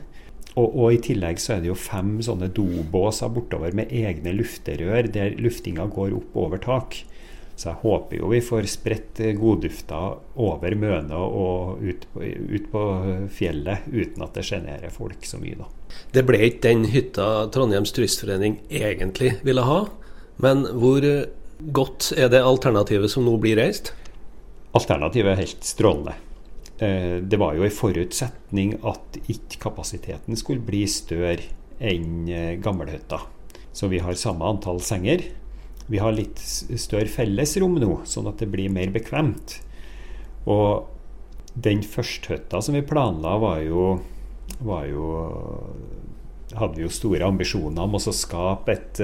Og, 0.57 0.67
og, 0.67 0.87
i 0.95 1.03
tillegg 1.05 1.39
så 1.39 1.57
er 1.57 1.63
det 1.63 1.71
jo 1.71 1.79
fem 1.79 2.17
sånne 2.27 2.51
dobåser 2.55 3.31
bortover 3.31 3.75
med 3.77 3.93
egne 3.95 4.33
lufterør 4.35 5.07
der 5.15 5.37
luftinga 5.39 5.87
går 5.93 6.17
opp 6.17 6.39
over 6.43 6.63
tak. 6.63 6.99
Så 7.61 7.69
jeg 7.69 7.81
håper 7.83 8.17
jo 8.17 8.31
vi 8.33 8.41
får 8.43 8.67
spredt 8.73 9.21
goddufta 9.37 9.99
over 10.41 10.75
Møna 10.81 11.19
og 11.21 11.83
ut, 11.85 12.07
ut, 12.17 12.69
på 12.73 12.85
fjellet 13.37 13.85
uten 13.93 14.25
at 14.25 14.39
det 14.39 14.47
sjenerer 14.49 14.95
folk 14.95 15.27
så 15.29 15.39
mye, 15.43 15.59
da. 15.61 15.69
Det 16.17 16.25
ble 16.25 16.41
ikke 16.47 16.65
den 16.71 16.87
hytta 16.89 17.29
Trondheims 17.53 17.93
Turistforening 17.95 18.57
egentlig 18.73 19.35
ville 19.45 19.67
ha. 19.69 19.83
Men 20.41 20.65
hvor 20.73 21.05
godt 21.77 22.15
er 22.17 22.33
det 22.33 22.41
alternativet 22.41 23.13
som 23.13 23.29
nå 23.29 23.37
blir 23.43 23.61
reist? 23.61 23.93
Alternativet 24.77 25.33
er 25.33 25.41
helt 25.43 25.67
strålende. 25.67 26.15
Eh, 26.81 27.19
det 27.23 27.39
var 27.41 27.57
jo 27.57 27.67
en 27.67 27.75
forutsetning 27.75 28.77
at 28.87 29.19
ikke 29.27 29.59
kapasiteten 29.67 30.39
skulle 30.39 30.65
bli 30.65 30.85
større 30.89 31.43
enn 31.81 32.29
eh, 32.31 32.55
gammelhytta. 32.63 33.19
Så 33.73 33.91
vi 33.91 34.01
har 34.03 34.17
samme 34.19 34.47
antall 34.47 34.81
senger. 34.85 35.25
Vi 35.91 35.99
har 35.99 36.15
litt 36.15 36.39
større 36.41 37.11
fellesrom 37.11 37.77
nå, 37.83 38.01
sånn 38.07 38.31
at 38.31 38.39
det 38.41 38.49
blir 38.53 38.71
mer 38.73 38.93
bekvemt. 38.95 39.59
Og 40.49 40.87
den 41.59 41.83
førsthytta 41.83 42.63
som 42.63 42.79
vi 42.79 42.85
planla, 42.87 43.35
var 43.43 43.61
jo, 43.67 43.93
var 44.63 44.87
jo 44.91 45.07
Hadde 46.51 46.81
vi 46.81 46.83
jo 46.83 46.91
store 46.91 47.23
ambisjoner 47.23 47.85
om 47.85 47.93
å 47.95 48.01
skape 48.03 48.73
et, 48.75 49.01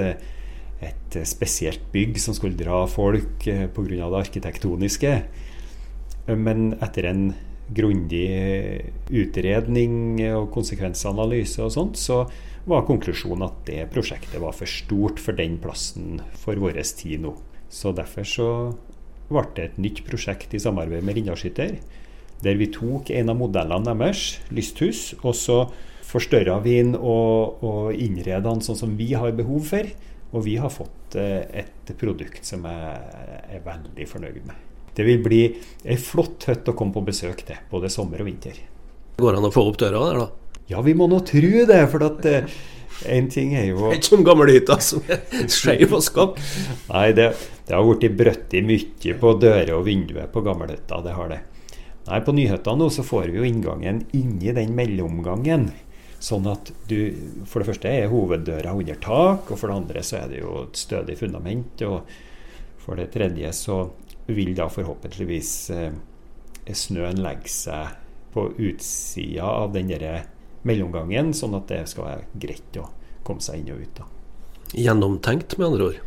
et 0.82 1.18
spesielt 1.30 1.85
bygg 1.92 2.16
som 2.18 2.35
skulle 2.35 2.58
dra 2.58 2.80
folk 2.90 3.44
pga. 3.46 3.68
det 3.87 4.18
arkitektoniske. 4.18 5.12
Men 6.26 6.73
etter 6.83 7.06
en 7.11 7.28
grundig 7.76 8.26
utredning 9.11 10.21
og 10.30 10.50
konsekvensanalyse 10.54 11.64
og 11.64 11.73
sånt, 11.75 11.99
så 11.99 12.25
var 12.66 12.87
konklusjonen 12.87 13.47
at 13.47 13.59
det 13.68 13.85
prosjektet 13.95 14.40
var 14.42 14.54
for 14.54 14.71
stort 14.71 15.23
for 15.23 15.38
den 15.38 15.59
plassen 15.62 16.21
for 16.38 16.59
vår 16.59 16.80
tid 16.99 17.23
nå. 17.23 17.35
Så 17.71 17.92
derfor 17.95 18.26
så 18.26 18.49
ble 19.30 19.42
det 19.56 19.64
et 19.68 19.78
nytt 19.83 20.02
prosjekt 20.06 20.54
i 20.54 20.62
samarbeid 20.62 21.06
med 21.06 21.18
Rindalskytter, 21.18 21.76
der 22.42 22.59
vi 22.59 22.68
tok 22.75 23.11
en 23.11 23.33
av 23.33 23.38
modellene 23.38 23.95
deres, 23.99 24.38
lysthus, 24.54 25.14
og 25.23 25.35
så 25.38 25.61
forstørra 26.06 26.61
vi 26.62 26.76
den 26.78 26.95
og, 26.99 27.62
og 27.66 27.95
innreda 27.95 28.45
den 28.47 28.62
sånn 28.62 28.78
som 28.78 28.95
vi 28.99 29.12
har 29.18 29.35
behov 29.35 29.66
for. 29.73 29.88
Og 30.35 30.42
vi 30.47 30.56
har 30.59 30.73
fått 30.75 31.14
eh, 31.18 31.62
et 31.62 31.92
produkt 31.99 32.47
som 32.47 32.66
jeg 32.66 33.59
er 33.59 33.66
veldig 33.66 34.09
fornøyd 34.11 34.42
med. 34.47 34.65
Det 34.97 35.05
vil 35.05 35.21
bli 35.25 35.43
ei 35.85 35.99
flott 36.00 36.49
hytte 36.49 36.73
å 36.73 36.76
komme 36.79 36.95
på 36.95 37.05
besøk 37.05 37.45
til, 37.45 37.59
både 37.71 37.91
sommer 37.93 38.23
og 38.25 38.31
vinter. 38.31 38.57
Går 39.21 39.33
det 39.33 39.41
an 39.41 39.49
å 39.49 39.53
få 39.53 39.67
opp 39.69 39.79
døra 39.81 40.00
der, 40.09 40.23
da? 40.25 40.57
Ja, 40.73 40.81
vi 40.83 40.97
må 40.99 41.07
nå 41.11 41.21
tro 41.25 41.67
det. 41.69 41.83
For 41.93 42.05
at 42.07 42.25
eh, 42.29 42.49
en 43.12 43.29
ting 43.33 43.55
er 43.57 43.69
jo 43.71 43.91
Ikke 43.95 44.09
som 44.09 44.25
gamlehytta 44.26 44.79
som 44.83 45.05
er 45.12 45.23
skeiv 45.53 45.95
og 45.97 46.05
skakk. 46.05 46.41
Nei, 46.91 47.11
det, 47.17 47.31
det 47.69 47.76
har 47.76 47.87
blitt 47.87 48.17
brøtt 48.19 48.57
mye 48.67 49.19
på 49.21 49.35
dører 49.43 49.75
og 49.76 49.87
vinduer 49.88 50.31
på 50.33 50.43
gamlehytta. 50.47 51.03
Det 51.05 51.17
har 51.17 51.33
det. 51.33 51.43
Nei, 52.07 52.21
På 52.23 52.35
nyhytta 52.35 52.76
nå 52.79 52.88
så 52.93 53.05
får 53.07 53.33
vi 53.33 53.41
jo 53.41 53.47
inngangen 53.47 54.05
inni 54.17 54.55
den 54.55 54.75
mellomgangen. 54.79 55.71
Sånn 56.23 56.47
at 56.49 56.71
du 56.88 56.99
For 57.47 57.61
det 57.61 57.69
første 57.69 57.91
er 57.93 58.09
hoveddøra 58.11 58.73
under 58.75 58.97
tak, 59.03 59.50
og 59.50 59.61
for 59.61 59.69
det 59.69 59.76
andre 59.76 60.03
så 60.07 60.23
er 60.23 60.33
det 60.33 60.41
jo 60.41 60.62
et 60.65 60.81
stødig 60.81 61.19
fundament. 61.21 61.83
Og 61.87 62.09
for 62.83 62.99
det 62.99 63.11
tredje 63.15 63.53
så 63.55 63.81
vil 64.26 64.54
da 64.59 64.68
forhåpentligvis 64.73 65.52
eh, 65.75 65.92
snøen 66.75 67.23
legge 67.23 67.52
seg 67.52 67.95
på 68.35 68.49
utsida 68.59 69.47
av 69.47 69.73
den 69.76 69.92
mellomgangen, 70.66 71.33
sånn 71.35 71.54
at 71.56 71.71
det 71.71 71.85
skal 71.88 72.09
være 72.09 72.26
greit 72.42 72.78
å 72.80 72.88
komme 73.26 73.45
seg 73.45 73.62
inn 73.62 73.73
og 73.75 73.80
ut. 73.85 74.00
da. 74.00 74.09
Gjennomtenkt, 74.76 75.56
med 75.59 75.71
andre 75.71 75.88
ord? 75.90 76.02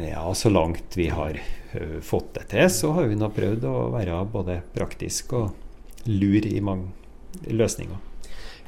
Ja, 0.00 0.26
så 0.34 0.50
langt 0.50 0.96
vi 0.98 1.08
har 1.10 1.38
uh, 1.38 1.98
fått 2.02 2.34
det 2.36 2.50
til, 2.52 2.66
så 2.70 2.92
har 2.98 3.08
vi 3.10 3.18
nå 3.18 3.30
prøvd 3.34 3.66
å 3.70 3.88
være 3.94 4.18
både 4.30 4.60
praktisk 4.74 5.34
og 5.38 6.06
lur 6.10 6.46
i 6.46 6.60
mange 6.64 6.90
løsninger. 7.50 8.06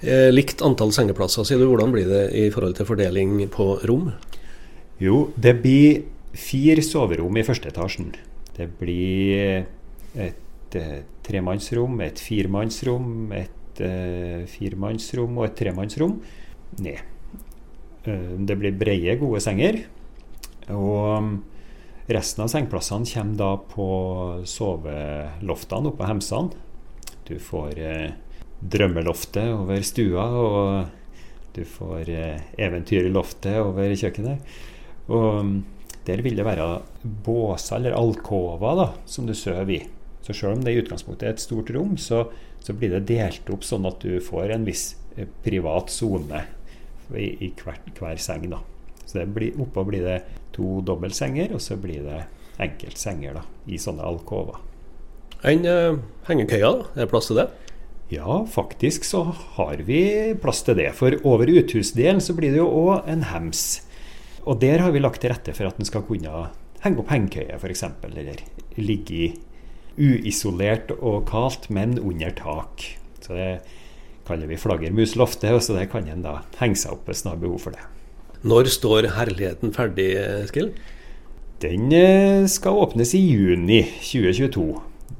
Eh, 0.02 0.32
likt 0.35 0.62
antall 0.66 0.90
sengeplasser, 0.94 1.47
sier 1.47 1.61
du. 1.61 1.68
Hvordan 1.71 1.92
blir 1.94 2.09
det 2.11 2.25
i 2.35 2.49
forhold 2.50 2.75
til 2.78 2.88
fordeling 2.88 3.37
på 3.54 3.76
rom? 3.87 4.11
Jo, 5.02 5.28
det 5.38 5.54
blir 5.62 6.02
fire 6.35 6.82
soverom 6.82 7.38
i 7.38 7.44
første 7.47 7.71
etasjen. 7.71 8.11
Det 8.56 8.68
blir 8.78 9.64
et 10.14 10.76
eh, 10.76 10.99
tremannsrom, 11.25 12.00
et 12.04 12.21
firemannsrom, 12.21 13.32
et 13.37 13.80
eh, 13.85 14.44
firemannsrom 14.50 15.38
og 15.38 15.49
et 15.49 15.56
tremannsrom 15.62 16.18
ned. 16.82 17.00
Eh, 18.04 18.32
det 18.38 18.59
blir 18.59 18.76
brede, 18.76 19.16
gode 19.21 19.40
senger. 19.44 19.82
Og 20.73 21.18
um, 21.18 21.32
resten 22.12 22.44
av 22.44 22.50
sengeplassene 22.52 23.09
kommer 23.09 23.38
da 23.40 23.52
på 23.73 23.88
soveloftene 24.49 25.90
oppe 25.90 26.02
på 26.02 26.11
Hemsene. 26.11 26.68
Du 27.28 27.37
får 27.42 27.78
eh, 27.78 28.11
drømmeloftet 28.62 29.52
over 29.54 29.82
stua, 29.87 30.26
og 30.28 31.54
du 31.56 31.62
får 31.68 32.11
eh, 32.11 32.49
eventyrloftet 32.62 33.61
over 33.62 33.94
kjøkkenet. 33.99 34.52
Og 35.11 35.28
um, 35.42 35.54
der 36.06 36.23
vil 36.25 36.38
det 36.38 36.47
være 36.47 36.66
båser 37.02 37.78
eller 37.78 37.97
alkover 37.99 38.78
da, 38.78 38.88
som 39.06 39.28
du 39.28 39.35
sover 39.38 39.76
i. 39.76 39.82
Så 40.23 40.35
selv 40.35 40.56
om 40.56 40.64
det 40.64 40.75
i 40.75 40.82
utgangspunktet 40.82 41.26
er 41.26 41.35
et 41.35 41.42
stort 41.42 41.71
rom, 41.75 41.97
så, 41.99 42.25
så 42.62 42.75
blir 42.75 42.94
det 42.94 43.06
delt 43.11 43.49
opp 43.50 43.64
sånn 43.66 43.87
at 43.90 44.02
du 44.04 44.18
får 44.23 44.54
en 44.54 44.66
viss 44.66 44.92
eh, 45.16 45.30
privat 45.44 45.90
sone 45.90 46.44
i, 47.14 47.26
i 47.42 47.50
hver, 47.59 47.80
hver, 47.99 48.21
seng. 48.23 48.47
da. 48.52 48.62
Så 49.04 49.18
det 49.21 49.26
blir, 49.35 49.59
Oppå 49.61 49.85
blir 49.88 50.06
det 50.06 50.21
to 50.54 50.80
dobbeltsenger, 50.87 51.54
og 51.56 51.62
så 51.62 51.78
blir 51.80 52.06
det 52.06 52.23
enkeltsenger 52.62 53.40
da, 53.40 53.47
i 53.66 53.80
sånne 53.80 54.06
alkover. 54.06 54.61
Enn 55.42 55.66
uh, 55.66 55.99
hengekøya, 56.28 56.71
da? 56.71 56.90
Er 56.94 57.02
det 57.02 57.11
plass 57.11 57.30
til 57.30 57.40
det? 57.40 57.49
Ja, 58.12 58.42
faktisk 58.47 59.06
så 59.09 59.25
har 59.56 59.80
vi 59.88 60.35
plass 60.38 60.61
til 60.66 60.76
det. 60.78 60.90
For 60.99 61.16
over 61.26 61.49
uthusdelen 61.49 62.21
så 62.23 62.37
blir 62.37 62.52
det 62.52 62.61
jo 62.61 62.68
òg 62.68 63.09
en 63.11 63.25
hems. 63.30 63.80
Og 64.42 64.58
der 64.62 64.82
har 64.82 64.92
vi 64.94 65.02
lagt 65.02 65.22
til 65.22 65.32
rette 65.32 65.54
for 65.54 65.70
at 65.70 65.78
en 65.78 65.88
skal 65.88 66.04
kunne 66.06 66.49
henge 66.82 67.02
opp 67.02 67.12
hengekøye 67.12 67.58
f.eks. 67.58 67.84
Eller 68.08 68.42
ligge 68.80 69.32
uisolert 69.99 70.90
og 70.99 71.26
kaldt, 71.28 71.68
men 71.70 71.99
under 72.00 72.32
tak. 72.34 72.87
Så 73.22 73.37
det 73.37 73.50
kaller 74.26 74.50
vi 74.50 74.58
flaggermusloftet, 74.58 75.52
og 75.52 75.62
så 75.62 75.76
det 75.78 75.90
kan 75.92 76.08
en 76.11 76.25
da 76.25 76.40
henge 76.61 76.80
seg 76.80 76.96
opp 76.96 77.11
hvis 77.11 77.25
en 77.25 77.34
har 77.34 77.42
behov 77.42 77.61
for 77.66 77.76
det. 77.76 77.84
Når 78.42 78.72
står 78.75 79.12
herligheten 79.14 79.75
ferdig, 79.75 80.14
Eskil? 80.42 80.72
Den 81.62 81.92
eh, 81.94 82.49
skal 82.50 82.80
åpnes 82.82 83.12
i 83.14 83.20
juni 83.22 83.84
2022 84.02 84.72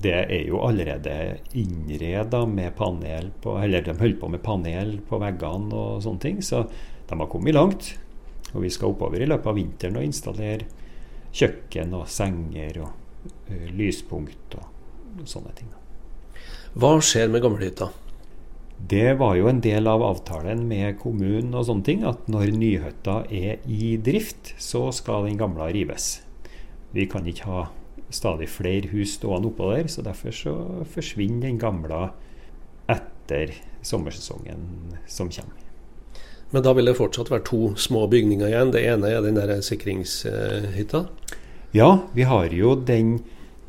det 0.03 0.15
er 0.15 0.47
jo 0.49 0.61
allerede 0.67 1.39
innreda 1.59 2.45
med 2.47 2.75
panel 2.79 3.31
på 3.43 3.57
Eller 3.63 3.85
de 3.85 3.95
holder 3.99 4.19
på 4.21 4.31
med 4.33 4.43
panel 4.43 4.97
på 5.09 5.19
veggene 5.23 5.75
og 5.75 6.03
sånne 6.05 6.23
ting, 6.23 6.41
så 6.43 6.65
de 7.09 7.19
har 7.19 7.31
kommet 7.31 7.55
langt. 7.55 7.93
Og 8.53 8.65
vi 8.65 8.71
skal 8.73 8.93
oppover 8.93 9.23
i 9.23 9.29
løpet 9.29 9.49
av 9.49 9.59
vinteren 9.59 9.99
og 10.01 10.07
installere 10.07 10.69
kjøkken 11.33 11.95
og 11.97 12.09
senger 12.13 12.83
og 12.85 12.91
uh, 13.51 13.69
lyspunkt 13.73 14.59
og, 14.59 14.69
sånne 15.29 15.53
ting. 15.57 15.69
Hva 16.73 16.97
skjer 17.05 17.29
med 17.33 17.45
gamlehytta? 17.45 17.91
Det 18.89 19.13
var 19.21 19.37
jo 19.37 19.47
en 19.51 19.61
del 19.63 19.87
av 19.87 20.03
avtalen 20.03 20.65
med 20.67 20.97
kommunen 20.99 21.53
og 21.55 21.67
sånne 21.69 21.87
ting, 21.87 22.03
at 22.09 22.27
når 22.33 22.55
nyhytta 22.57 23.19
er 23.31 23.63
i 23.71 23.93
drift, 24.03 24.55
så 24.59 24.89
skal 24.97 25.29
den 25.29 25.39
gamle 25.39 25.69
rives. 25.77 26.17
Vi 26.97 27.07
kan 27.09 27.29
ikke 27.29 27.49
ha 27.49 27.67
stadig 28.13 28.49
flere 28.53 28.91
hus 28.93 29.17
stående 29.19 29.53
oppå 29.53 29.71
der, 29.73 29.89
så 29.89 30.05
derfor 30.05 30.35
så 30.37 30.55
forsvinner 30.93 31.47
den 31.47 31.61
gamle 31.63 32.09
etter 32.91 33.55
sommersesongen 33.87 34.97
som 35.07 35.31
kommer. 35.33 35.72
Men 36.53 36.65
da 36.65 36.75
vil 36.77 36.89
det 36.89 36.99
fortsatt 36.99 37.31
være 37.33 37.47
to 37.49 37.61
små 37.81 38.05
bygninger 38.13 38.51
igjen. 38.51 38.73
Det 38.75 38.83
ene 38.85 39.09
er 39.09 39.25
den 39.25 39.39
der 39.39 39.55
sikringshytta? 39.65 41.07
Ja, 41.73 41.91
vi 42.13 42.27
har 42.29 42.53
jo 42.53 42.75
den, 42.77 43.15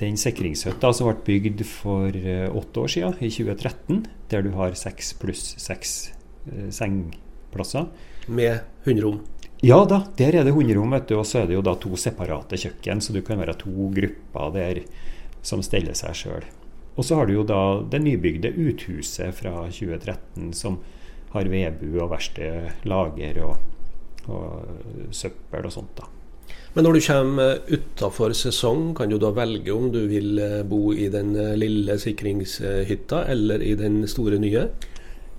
den 0.02 0.18
sikringshytta 0.20 0.92
som 0.92 1.08
ble 1.08 1.22
bygd 1.24 1.64
for 1.68 2.12
eh, 2.12 2.50
åtte 2.52 2.84
år 2.84 2.92
siden, 2.92 3.16
i 3.24 3.32
2013. 3.32 4.02
Der 4.34 4.44
du 4.44 4.52
har 4.58 4.76
seks 4.76 5.14
pluss 5.22 5.54
seks 5.64 6.12
eh, 6.52 6.68
sengeplasser. 6.76 7.88
Med 8.28 8.68
hundrom? 8.84 9.22
Ja 9.64 9.78
da, 9.88 10.02
der 10.20 10.36
er 10.36 10.44
det 10.44 10.52
hunderom, 10.52 10.92
og 10.92 11.22
så 11.24 11.40
er 11.40 11.48
det 11.48 11.56
jo 11.56 11.64
da 11.64 11.78
to 11.80 11.96
separate 11.96 12.58
kjøkken, 12.60 13.00
så 13.00 13.16
du 13.16 13.22
kan 13.24 13.40
være 13.40 13.56
to 13.62 13.72
grupper 13.96 14.52
der 14.58 14.82
som 15.40 15.64
steller 15.64 15.96
seg 15.96 16.18
sjøl. 16.20 16.50
Og 17.00 17.08
så 17.08 17.16
har 17.16 17.30
du 17.30 17.38
jo 17.38 17.46
da 17.48 17.80
det 17.88 18.02
nybygde 18.04 18.52
uthuset 18.60 19.32
fra 19.40 19.54
2013 19.72 20.52
som 20.52 20.82
har 21.34 21.50
vedbu 21.50 21.98
og 21.98 22.12
verksted, 22.14 22.86
lager 22.90 23.40
og, 23.46 23.56
og, 24.30 24.76
søppel 25.14 25.70
og 25.70 25.74
sånt. 25.74 25.96
da. 25.98 26.10
Men 26.74 26.88
når 26.88 26.98
du 26.98 27.06
kommer 27.06 27.60
utafor 27.70 28.34
sesong, 28.38 28.94
kan 28.98 29.12
du 29.12 29.20
da 29.22 29.30
velge 29.36 29.74
om 29.74 29.92
du 29.94 30.02
vil 30.10 30.40
eh, 30.42 30.64
bo 30.66 30.90
i 30.94 31.06
den 31.14 31.36
eh, 31.38 31.54
lille 31.60 32.00
sikringshytta 32.02 33.28
eller 33.30 33.62
i 33.62 33.76
den 33.78 34.02
store 34.10 34.40
nye? 34.42 34.66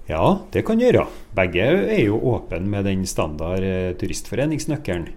Ja, 0.07 0.25
det 0.53 0.63
kan 0.67 0.79
du 0.79 0.85
gjøre. 0.85 1.09
Begge 1.35 1.65
er 1.65 2.03
jo 2.05 2.21
åpne 2.35 2.63
med 2.71 2.87
den 2.87 3.07
standard 3.09 3.67
eh, 3.67 3.95
turistforeningsnøkkelen. 3.99 5.09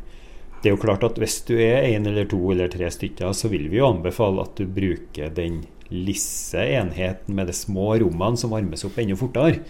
Det 0.57 0.71
er 0.71 0.73
jo 0.73 0.81
klart 0.81 1.03
at 1.05 1.19
Hvis 1.21 1.41
du 1.45 1.53
er 1.61 1.85
én 1.85 2.07
eller 2.09 2.25
to 2.25 2.39
eller 2.51 2.71
tre 2.73 2.89
stykker, 2.89 3.33
så 3.33 3.49
vil 3.51 3.69
vi 3.69 3.77
jo 3.77 3.91
anbefale 3.91 4.41
at 4.41 4.57
du 4.57 4.65
bruker 4.65 5.29
den 5.29 5.65
lisse 5.93 6.57
enheten 6.57 7.35
med 7.35 7.47
de 7.47 7.53
små 7.53 7.93
rommene 8.01 8.39
som 8.41 8.51
varmes 8.51 8.83
opp 8.87 8.97
enda 8.97 9.15
fortere. 9.15 9.61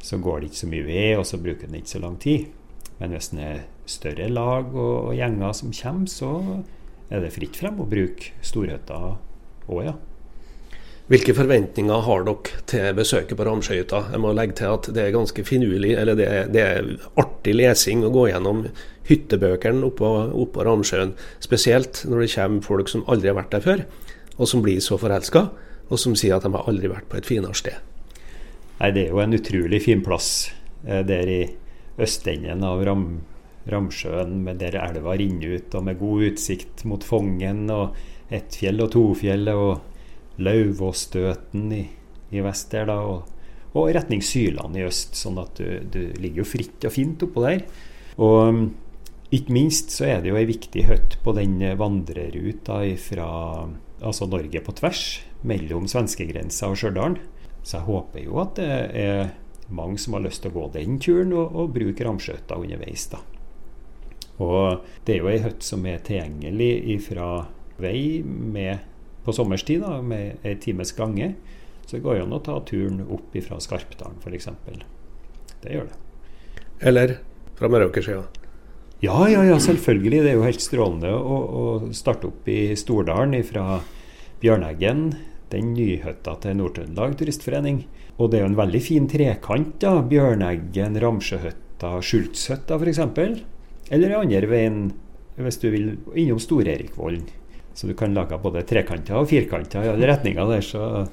Så 0.00 0.18
går 0.22 0.40
det 0.40 0.50
ikke 0.50 0.62
så 0.62 0.70
mye 0.70 0.86
ved, 0.86 1.16
og 1.20 1.26
så 1.28 1.40
bruker 1.40 1.68
den 1.68 1.80
ikke 1.80 1.94
så 1.94 2.02
lang 2.02 2.18
tid. 2.20 2.50
Men 3.00 3.14
hvis 3.14 3.32
det 3.32 3.46
er 3.46 3.64
større 3.88 4.28
lag 4.28 4.76
og 4.76 5.14
gjenger 5.16 5.56
som 5.56 5.72
kommer, 5.72 6.12
så 6.12 6.30
er 7.10 7.24
det 7.24 7.34
fritt 7.34 7.58
frem 7.58 7.80
å 7.82 7.88
bruke 7.90 8.32
storhytta 8.44 9.00
òg, 9.70 9.82
ja. 9.88 9.96
Hvilke 11.10 11.34
forventninger 11.34 12.04
har 12.06 12.20
dere 12.22 12.60
til 12.70 12.92
besøket 12.94 13.34
på 13.34 13.44
Ramsjøhytta? 13.48 14.04
Jeg 14.12 14.22
må 14.22 14.30
legge 14.36 14.54
til 14.60 14.70
at 14.70 14.86
det 14.94 15.02
er 15.02 15.16
ganske 15.16 15.42
finurlig, 15.42 15.96
eller 15.98 16.14
det 16.14 16.28
er, 16.30 16.44
det 16.54 16.62
er 16.62 16.90
artig 17.18 17.56
lesing 17.56 18.04
å 18.06 18.12
gå 18.14 18.28
gjennom 18.30 18.62
hyttebøkene 19.08 19.82
oppå, 19.88 20.12
oppå 20.44 20.68
Ramsjøen. 20.68 21.16
Spesielt 21.42 22.04
når 22.06 22.22
det 22.22 22.30
kommer 22.36 22.68
folk 22.68 22.92
som 22.92 23.02
aldri 23.10 23.32
har 23.32 23.40
vært 23.40 23.56
der 23.56 23.66
før, 23.66 23.84
og 24.38 24.52
som 24.52 24.62
blir 24.62 24.78
så 24.84 25.00
forelska, 25.02 25.48
og 25.90 25.98
som 25.98 26.14
sier 26.14 26.36
at 26.36 26.46
de 26.46 26.54
har 26.54 26.70
aldri 26.70 26.92
vært 26.92 27.10
på 27.10 27.18
et 27.18 27.26
finere 27.26 27.58
sted. 27.58 27.89
Nei, 28.80 28.92
Det 28.96 29.02
er 29.04 29.12
jo 29.12 29.20
en 29.20 29.36
utrolig 29.36 29.82
fin 29.84 30.00
plass 30.04 30.50
eh, 30.86 31.02
der 31.04 31.28
i 31.28 31.40
østenden 32.00 32.64
av 32.64 32.80
Ram, 32.86 33.06
Ramsjøen, 33.68 34.46
der 34.58 34.78
elva 34.80 35.16
renner 35.20 35.58
ut, 35.58 35.74
og 35.76 35.84
med 35.84 35.98
god 36.00 36.30
utsikt 36.30 36.86
mot 36.88 37.04
Fongen 37.04 37.66
og 37.74 37.98
Ettfjell 38.32 38.80
og 38.80 38.94
Tofjellet 38.94 39.58
og 39.58 40.40
Lauvåsstøten 40.40 41.66
i, 41.76 41.82
i 42.32 42.44
vest 42.44 42.72
der, 42.72 42.88
da, 42.88 42.96
og, 43.04 43.26
og 43.76 43.90
retning 43.92 44.24
Syland 44.24 44.78
i 44.78 44.86
øst. 44.86 45.18
Sånn 45.18 45.36
at 45.42 45.60
du, 45.60 45.82
du, 45.84 46.00
ligger 46.16 46.40
jo 46.40 46.48
fritt 46.48 46.86
og 46.88 46.94
fint 46.94 47.26
oppå 47.26 47.44
der. 47.44 47.66
Og 48.16 48.38
um, 48.48 48.62
ikke 49.30 49.54
minst 49.54 49.92
så 49.92 50.06
er 50.08 50.22
det 50.22 50.32
jo 50.32 50.38
ei 50.40 50.46
viktig 50.48 50.86
hytte 50.88 51.20
på 51.22 51.34
den 51.36 51.60
vandreruta 51.78 52.80
fra 53.02 53.28
altså 54.00 54.26
Norge 54.30 54.64
på 54.64 54.74
tvers, 54.80 55.04
mellom 55.44 55.84
svenskegrensa 55.90 56.72
og 56.72 56.80
Stjørdal. 56.80 57.18
Så 57.62 57.78
jeg 57.78 57.86
håper 57.88 58.24
jo 58.24 58.40
at 58.42 58.56
det 58.58 58.70
er 58.96 59.32
mange 59.70 60.00
som 60.02 60.16
har 60.16 60.24
lyst 60.24 60.42
til 60.42 60.52
å 60.52 60.56
gå 60.56 60.68
den 60.74 60.98
turen 61.02 61.34
og, 61.36 61.54
og 61.54 61.74
bruke 61.74 62.06
ramskøyta 62.06 62.58
underveis. 62.58 63.06
da. 63.12 63.20
Og 64.40 64.86
det 65.04 65.14
er 65.14 65.20
jo 65.20 65.30
ei 65.30 65.40
hytte 65.44 65.66
som 65.66 65.84
er 65.86 66.00
tilgjengelig 66.04 67.00
fra 67.04 67.28
vei 67.80 68.22
med 68.24 68.86
på 69.24 69.34
sommerstid 69.36 69.84
da, 69.84 69.98
med 70.00 70.40
ei 70.46 70.56
times 70.60 70.94
gange. 70.96 71.34
Så 71.84 71.98
det 71.98 72.04
går 72.04 72.20
jo 72.20 72.26
an 72.26 72.36
å 72.36 72.42
ta 72.44 72.56
turen 72.64 73.02
opp 73.04 73.36
fra 73.44 73.60
Skarpdalen 73.60 74.20
f.eks. 74.22 74.48
Det 75.60 75.74
gjør 75.74 75.90
det. 75.90 75.98
Eller 76.88 77.18
fra 77.58 77.68
Meråkersida? 77.68 78.24
Ja, 79.04 79.16
ja, 79.28 79.42
ja, 79.44 79.56
selvfølgelig. 79.60 80.22
Det 80.24 80.30
er 80.32 80.36
jo 80.38 80.44
helt 80.44 80.64
strålende 80.64 81.12
å, 81.16 81.36
å 81.60 81.64
starte 81.96 82.28
opp 82.28 82.48
i 82.52 82.76
Stordalen 82.76 83.44
fra 83.48 83.80
Bjørneggen 84.40 85.10
den 85.52 85.72
nyhytta 85.74 86.36
til 86.42 86.56
Nord-Trøndelag 86.58 87.16
Turistforening. 87.18 87.82
Og 88.20 88.30
det 88.30 88.38
er 88.38 88.44
jo 88.44 88.50
en 88.52 88.58
veldig 88.60 88.82
fin 88.84 89.08
trekant. 89.10 89.74
da, 89.82 89.96
Bjørneggen, 90.06 90.98
Ramsjøhytta, 91.02 91.96
Skjultshytta 92.04 92.78
f.eks. 92.78 93.00
Eller 93.90 94.16
andre 94.18 94.46
veien 94.50 94.82
hvis 95.40 95.60
du 95.62 95.70
vil 95.72 95.86
innom 96.18 96.40
Stor-Erikvollen. 96.42 97.24
Så 97.74 97.88
du 97.88 97.94
kan 97.96 98.14
lage 98.14 98.38
både 98.42 98.64
trekanter 98.68 99.16
og 99.16 99.30
firkanter 99.30 99.86
i 99.86 99.92
alle 99.92 100.10
retninger 100.10 100.50
der. 100.50 100.64
Så 100.64 101.06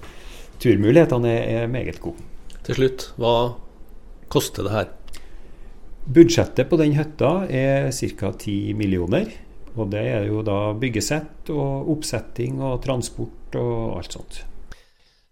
turmulighetene 0.62 1.32
er, 1.32 1.64
er 1.64 1.72
meget 1.72 2.02
gode. 2.04 2.20
Til 2.68 2.82
slutt, 2.82 3.12
hva 3.22 3.34
koster 4.28 4.68
det 4.68 4.74
her? 4.74 4.90
Budsjettet 6.08 6.68
på 6.70 6.80
den 6.80 6.96
hytta 6.98 7.32
er 7.52 7.92
ca. 7.92 8.32
10 8.32 8.74
millioner. 8.80 9.32
Og 9.78 9.90
det 9.94 10.04
er 10.10 10.28
jo 10.30 10.44
da 10.46 10.74
byggesett 10.78 11.52
og 11.54 11.90
oppsetting 11.94 12.62
og 12.66 12.80
transport 12.84 13.58
og 13.62 13.98
alt 14.00 14.18
sånt. 14.18 14.40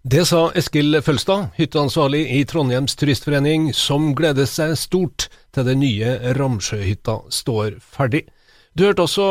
Det 0.05 0.21
sa 0.29 0.51
Eskil 0.53 0.99
Følstad, 1.01 1.47
hytteansvarlig 1.58 2.27
i 2.38 2.43
Trondheims 2.45 2.93
turistforening, 2.93 3.71
som 3.73 4.12
gleder 4.13 4.45
seg 4.45 4.75
stort 4.77 5.25
til 5.55 5.65
den 5.65 5.81
nye 5.81 6.12
Ramsjøhytta 6.38 7.23
står 7.34 7.79
ferdig. 7.81 8.27
Du 8.77 8.86
hørte 8.86 9.08
også 9.08 9.29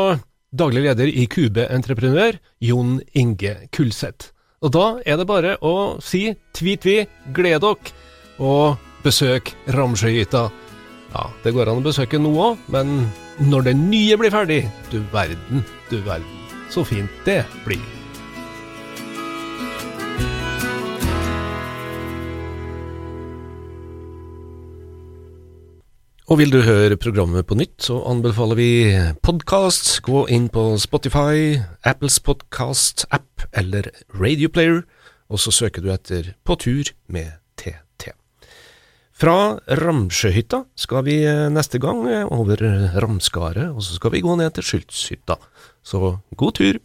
daglig 0.51 0.83
leder 0.83 1.07
i 1.07 1.29
Kube 1.31 1.63
Entreprenør, 1.71 2.41
Jon 2.59 2.99
Inge 3.15 3.55
Kulseth. 3.71 4.33
Og 4.59 4.73
da 4.75 4.85
er 5.05 5.15
det 5.21 5.29
bare 5.29 5.55
å 5.63 5.95
si 6.03 6.25
tvi-tvi, 6.57 7.05
gled 7.35 7.63
dere, 7.63 7.95
og 8.43 8.75
besøk 9.05 9.53
Ramsjøhytta. 9.71 10.49
Ja, 11.15 11.29
det 11.45 11.53
går 11.55 11.69
an 11.71 11.79
å 11.79 11.85
besøke 11.85 12.19
nå 12.19 12.33
òg, 12.43 12.63
men 12.67 13.05
når 13.47 13.69
det 13.69 13.73
nye 13.79 14.15
blir 14.19 14.33
ferdig, 14.33 14.65
du 14.91 14.97
verden, 15.13 15.61
du 15.87 16.01
verden, 16.03 16.41
så 16.73 16.83
fint 16.83 17.21
det 17.23 17.45
blir. 17.63 17.79
Og 26.25 26.41
vil 26.41 26.51
du 26.51 26.59
høre 26.65 26.99
programmet 26.99 27.47
på 27.47 27.55
nytt, 27.55 27.77
så 27.85 28.01
anbefaler 28.11 28.59
vi 28.59 28.69
podkast. 29.23 30.01
Gå 30.03 30.25
inn 30.35 30.49
på 30.51 30.65
Spotify, 30.83 31.61
Apples 31.87 32.19
podkast-app 32.27 33.47
eller 33.55 33.87
Radioplayer, 34.11 34.83
og 35.31 35.39
så 35.39 35.55
søker 35.63 35.85
du 35.85 35.93
etter 35.95 36.33
På 36.43 36.59
tur 36.59 36.91
med. 37.07 37.44
Fra 39.15 39.55
Ramsjøhytta 39.79 40.65
skal 40.75 41.05
vi 41.07 41.21
neste 41.53 41.79
gang 41.79 42.03
over 42.27 42.59
Ramskaret, 42.99 43.69
og 43.71 43.79
så 43.79 43.95
skal 43.95 44.11
vi 44.11 44.23
gå 44.25 44.35
ned 44.35 44.51
til 44.57 44.65
Skyldshytta. 44.67 45.37
Så 45.85 46.17
god 46.35 46.57
tur! 46.59 46.81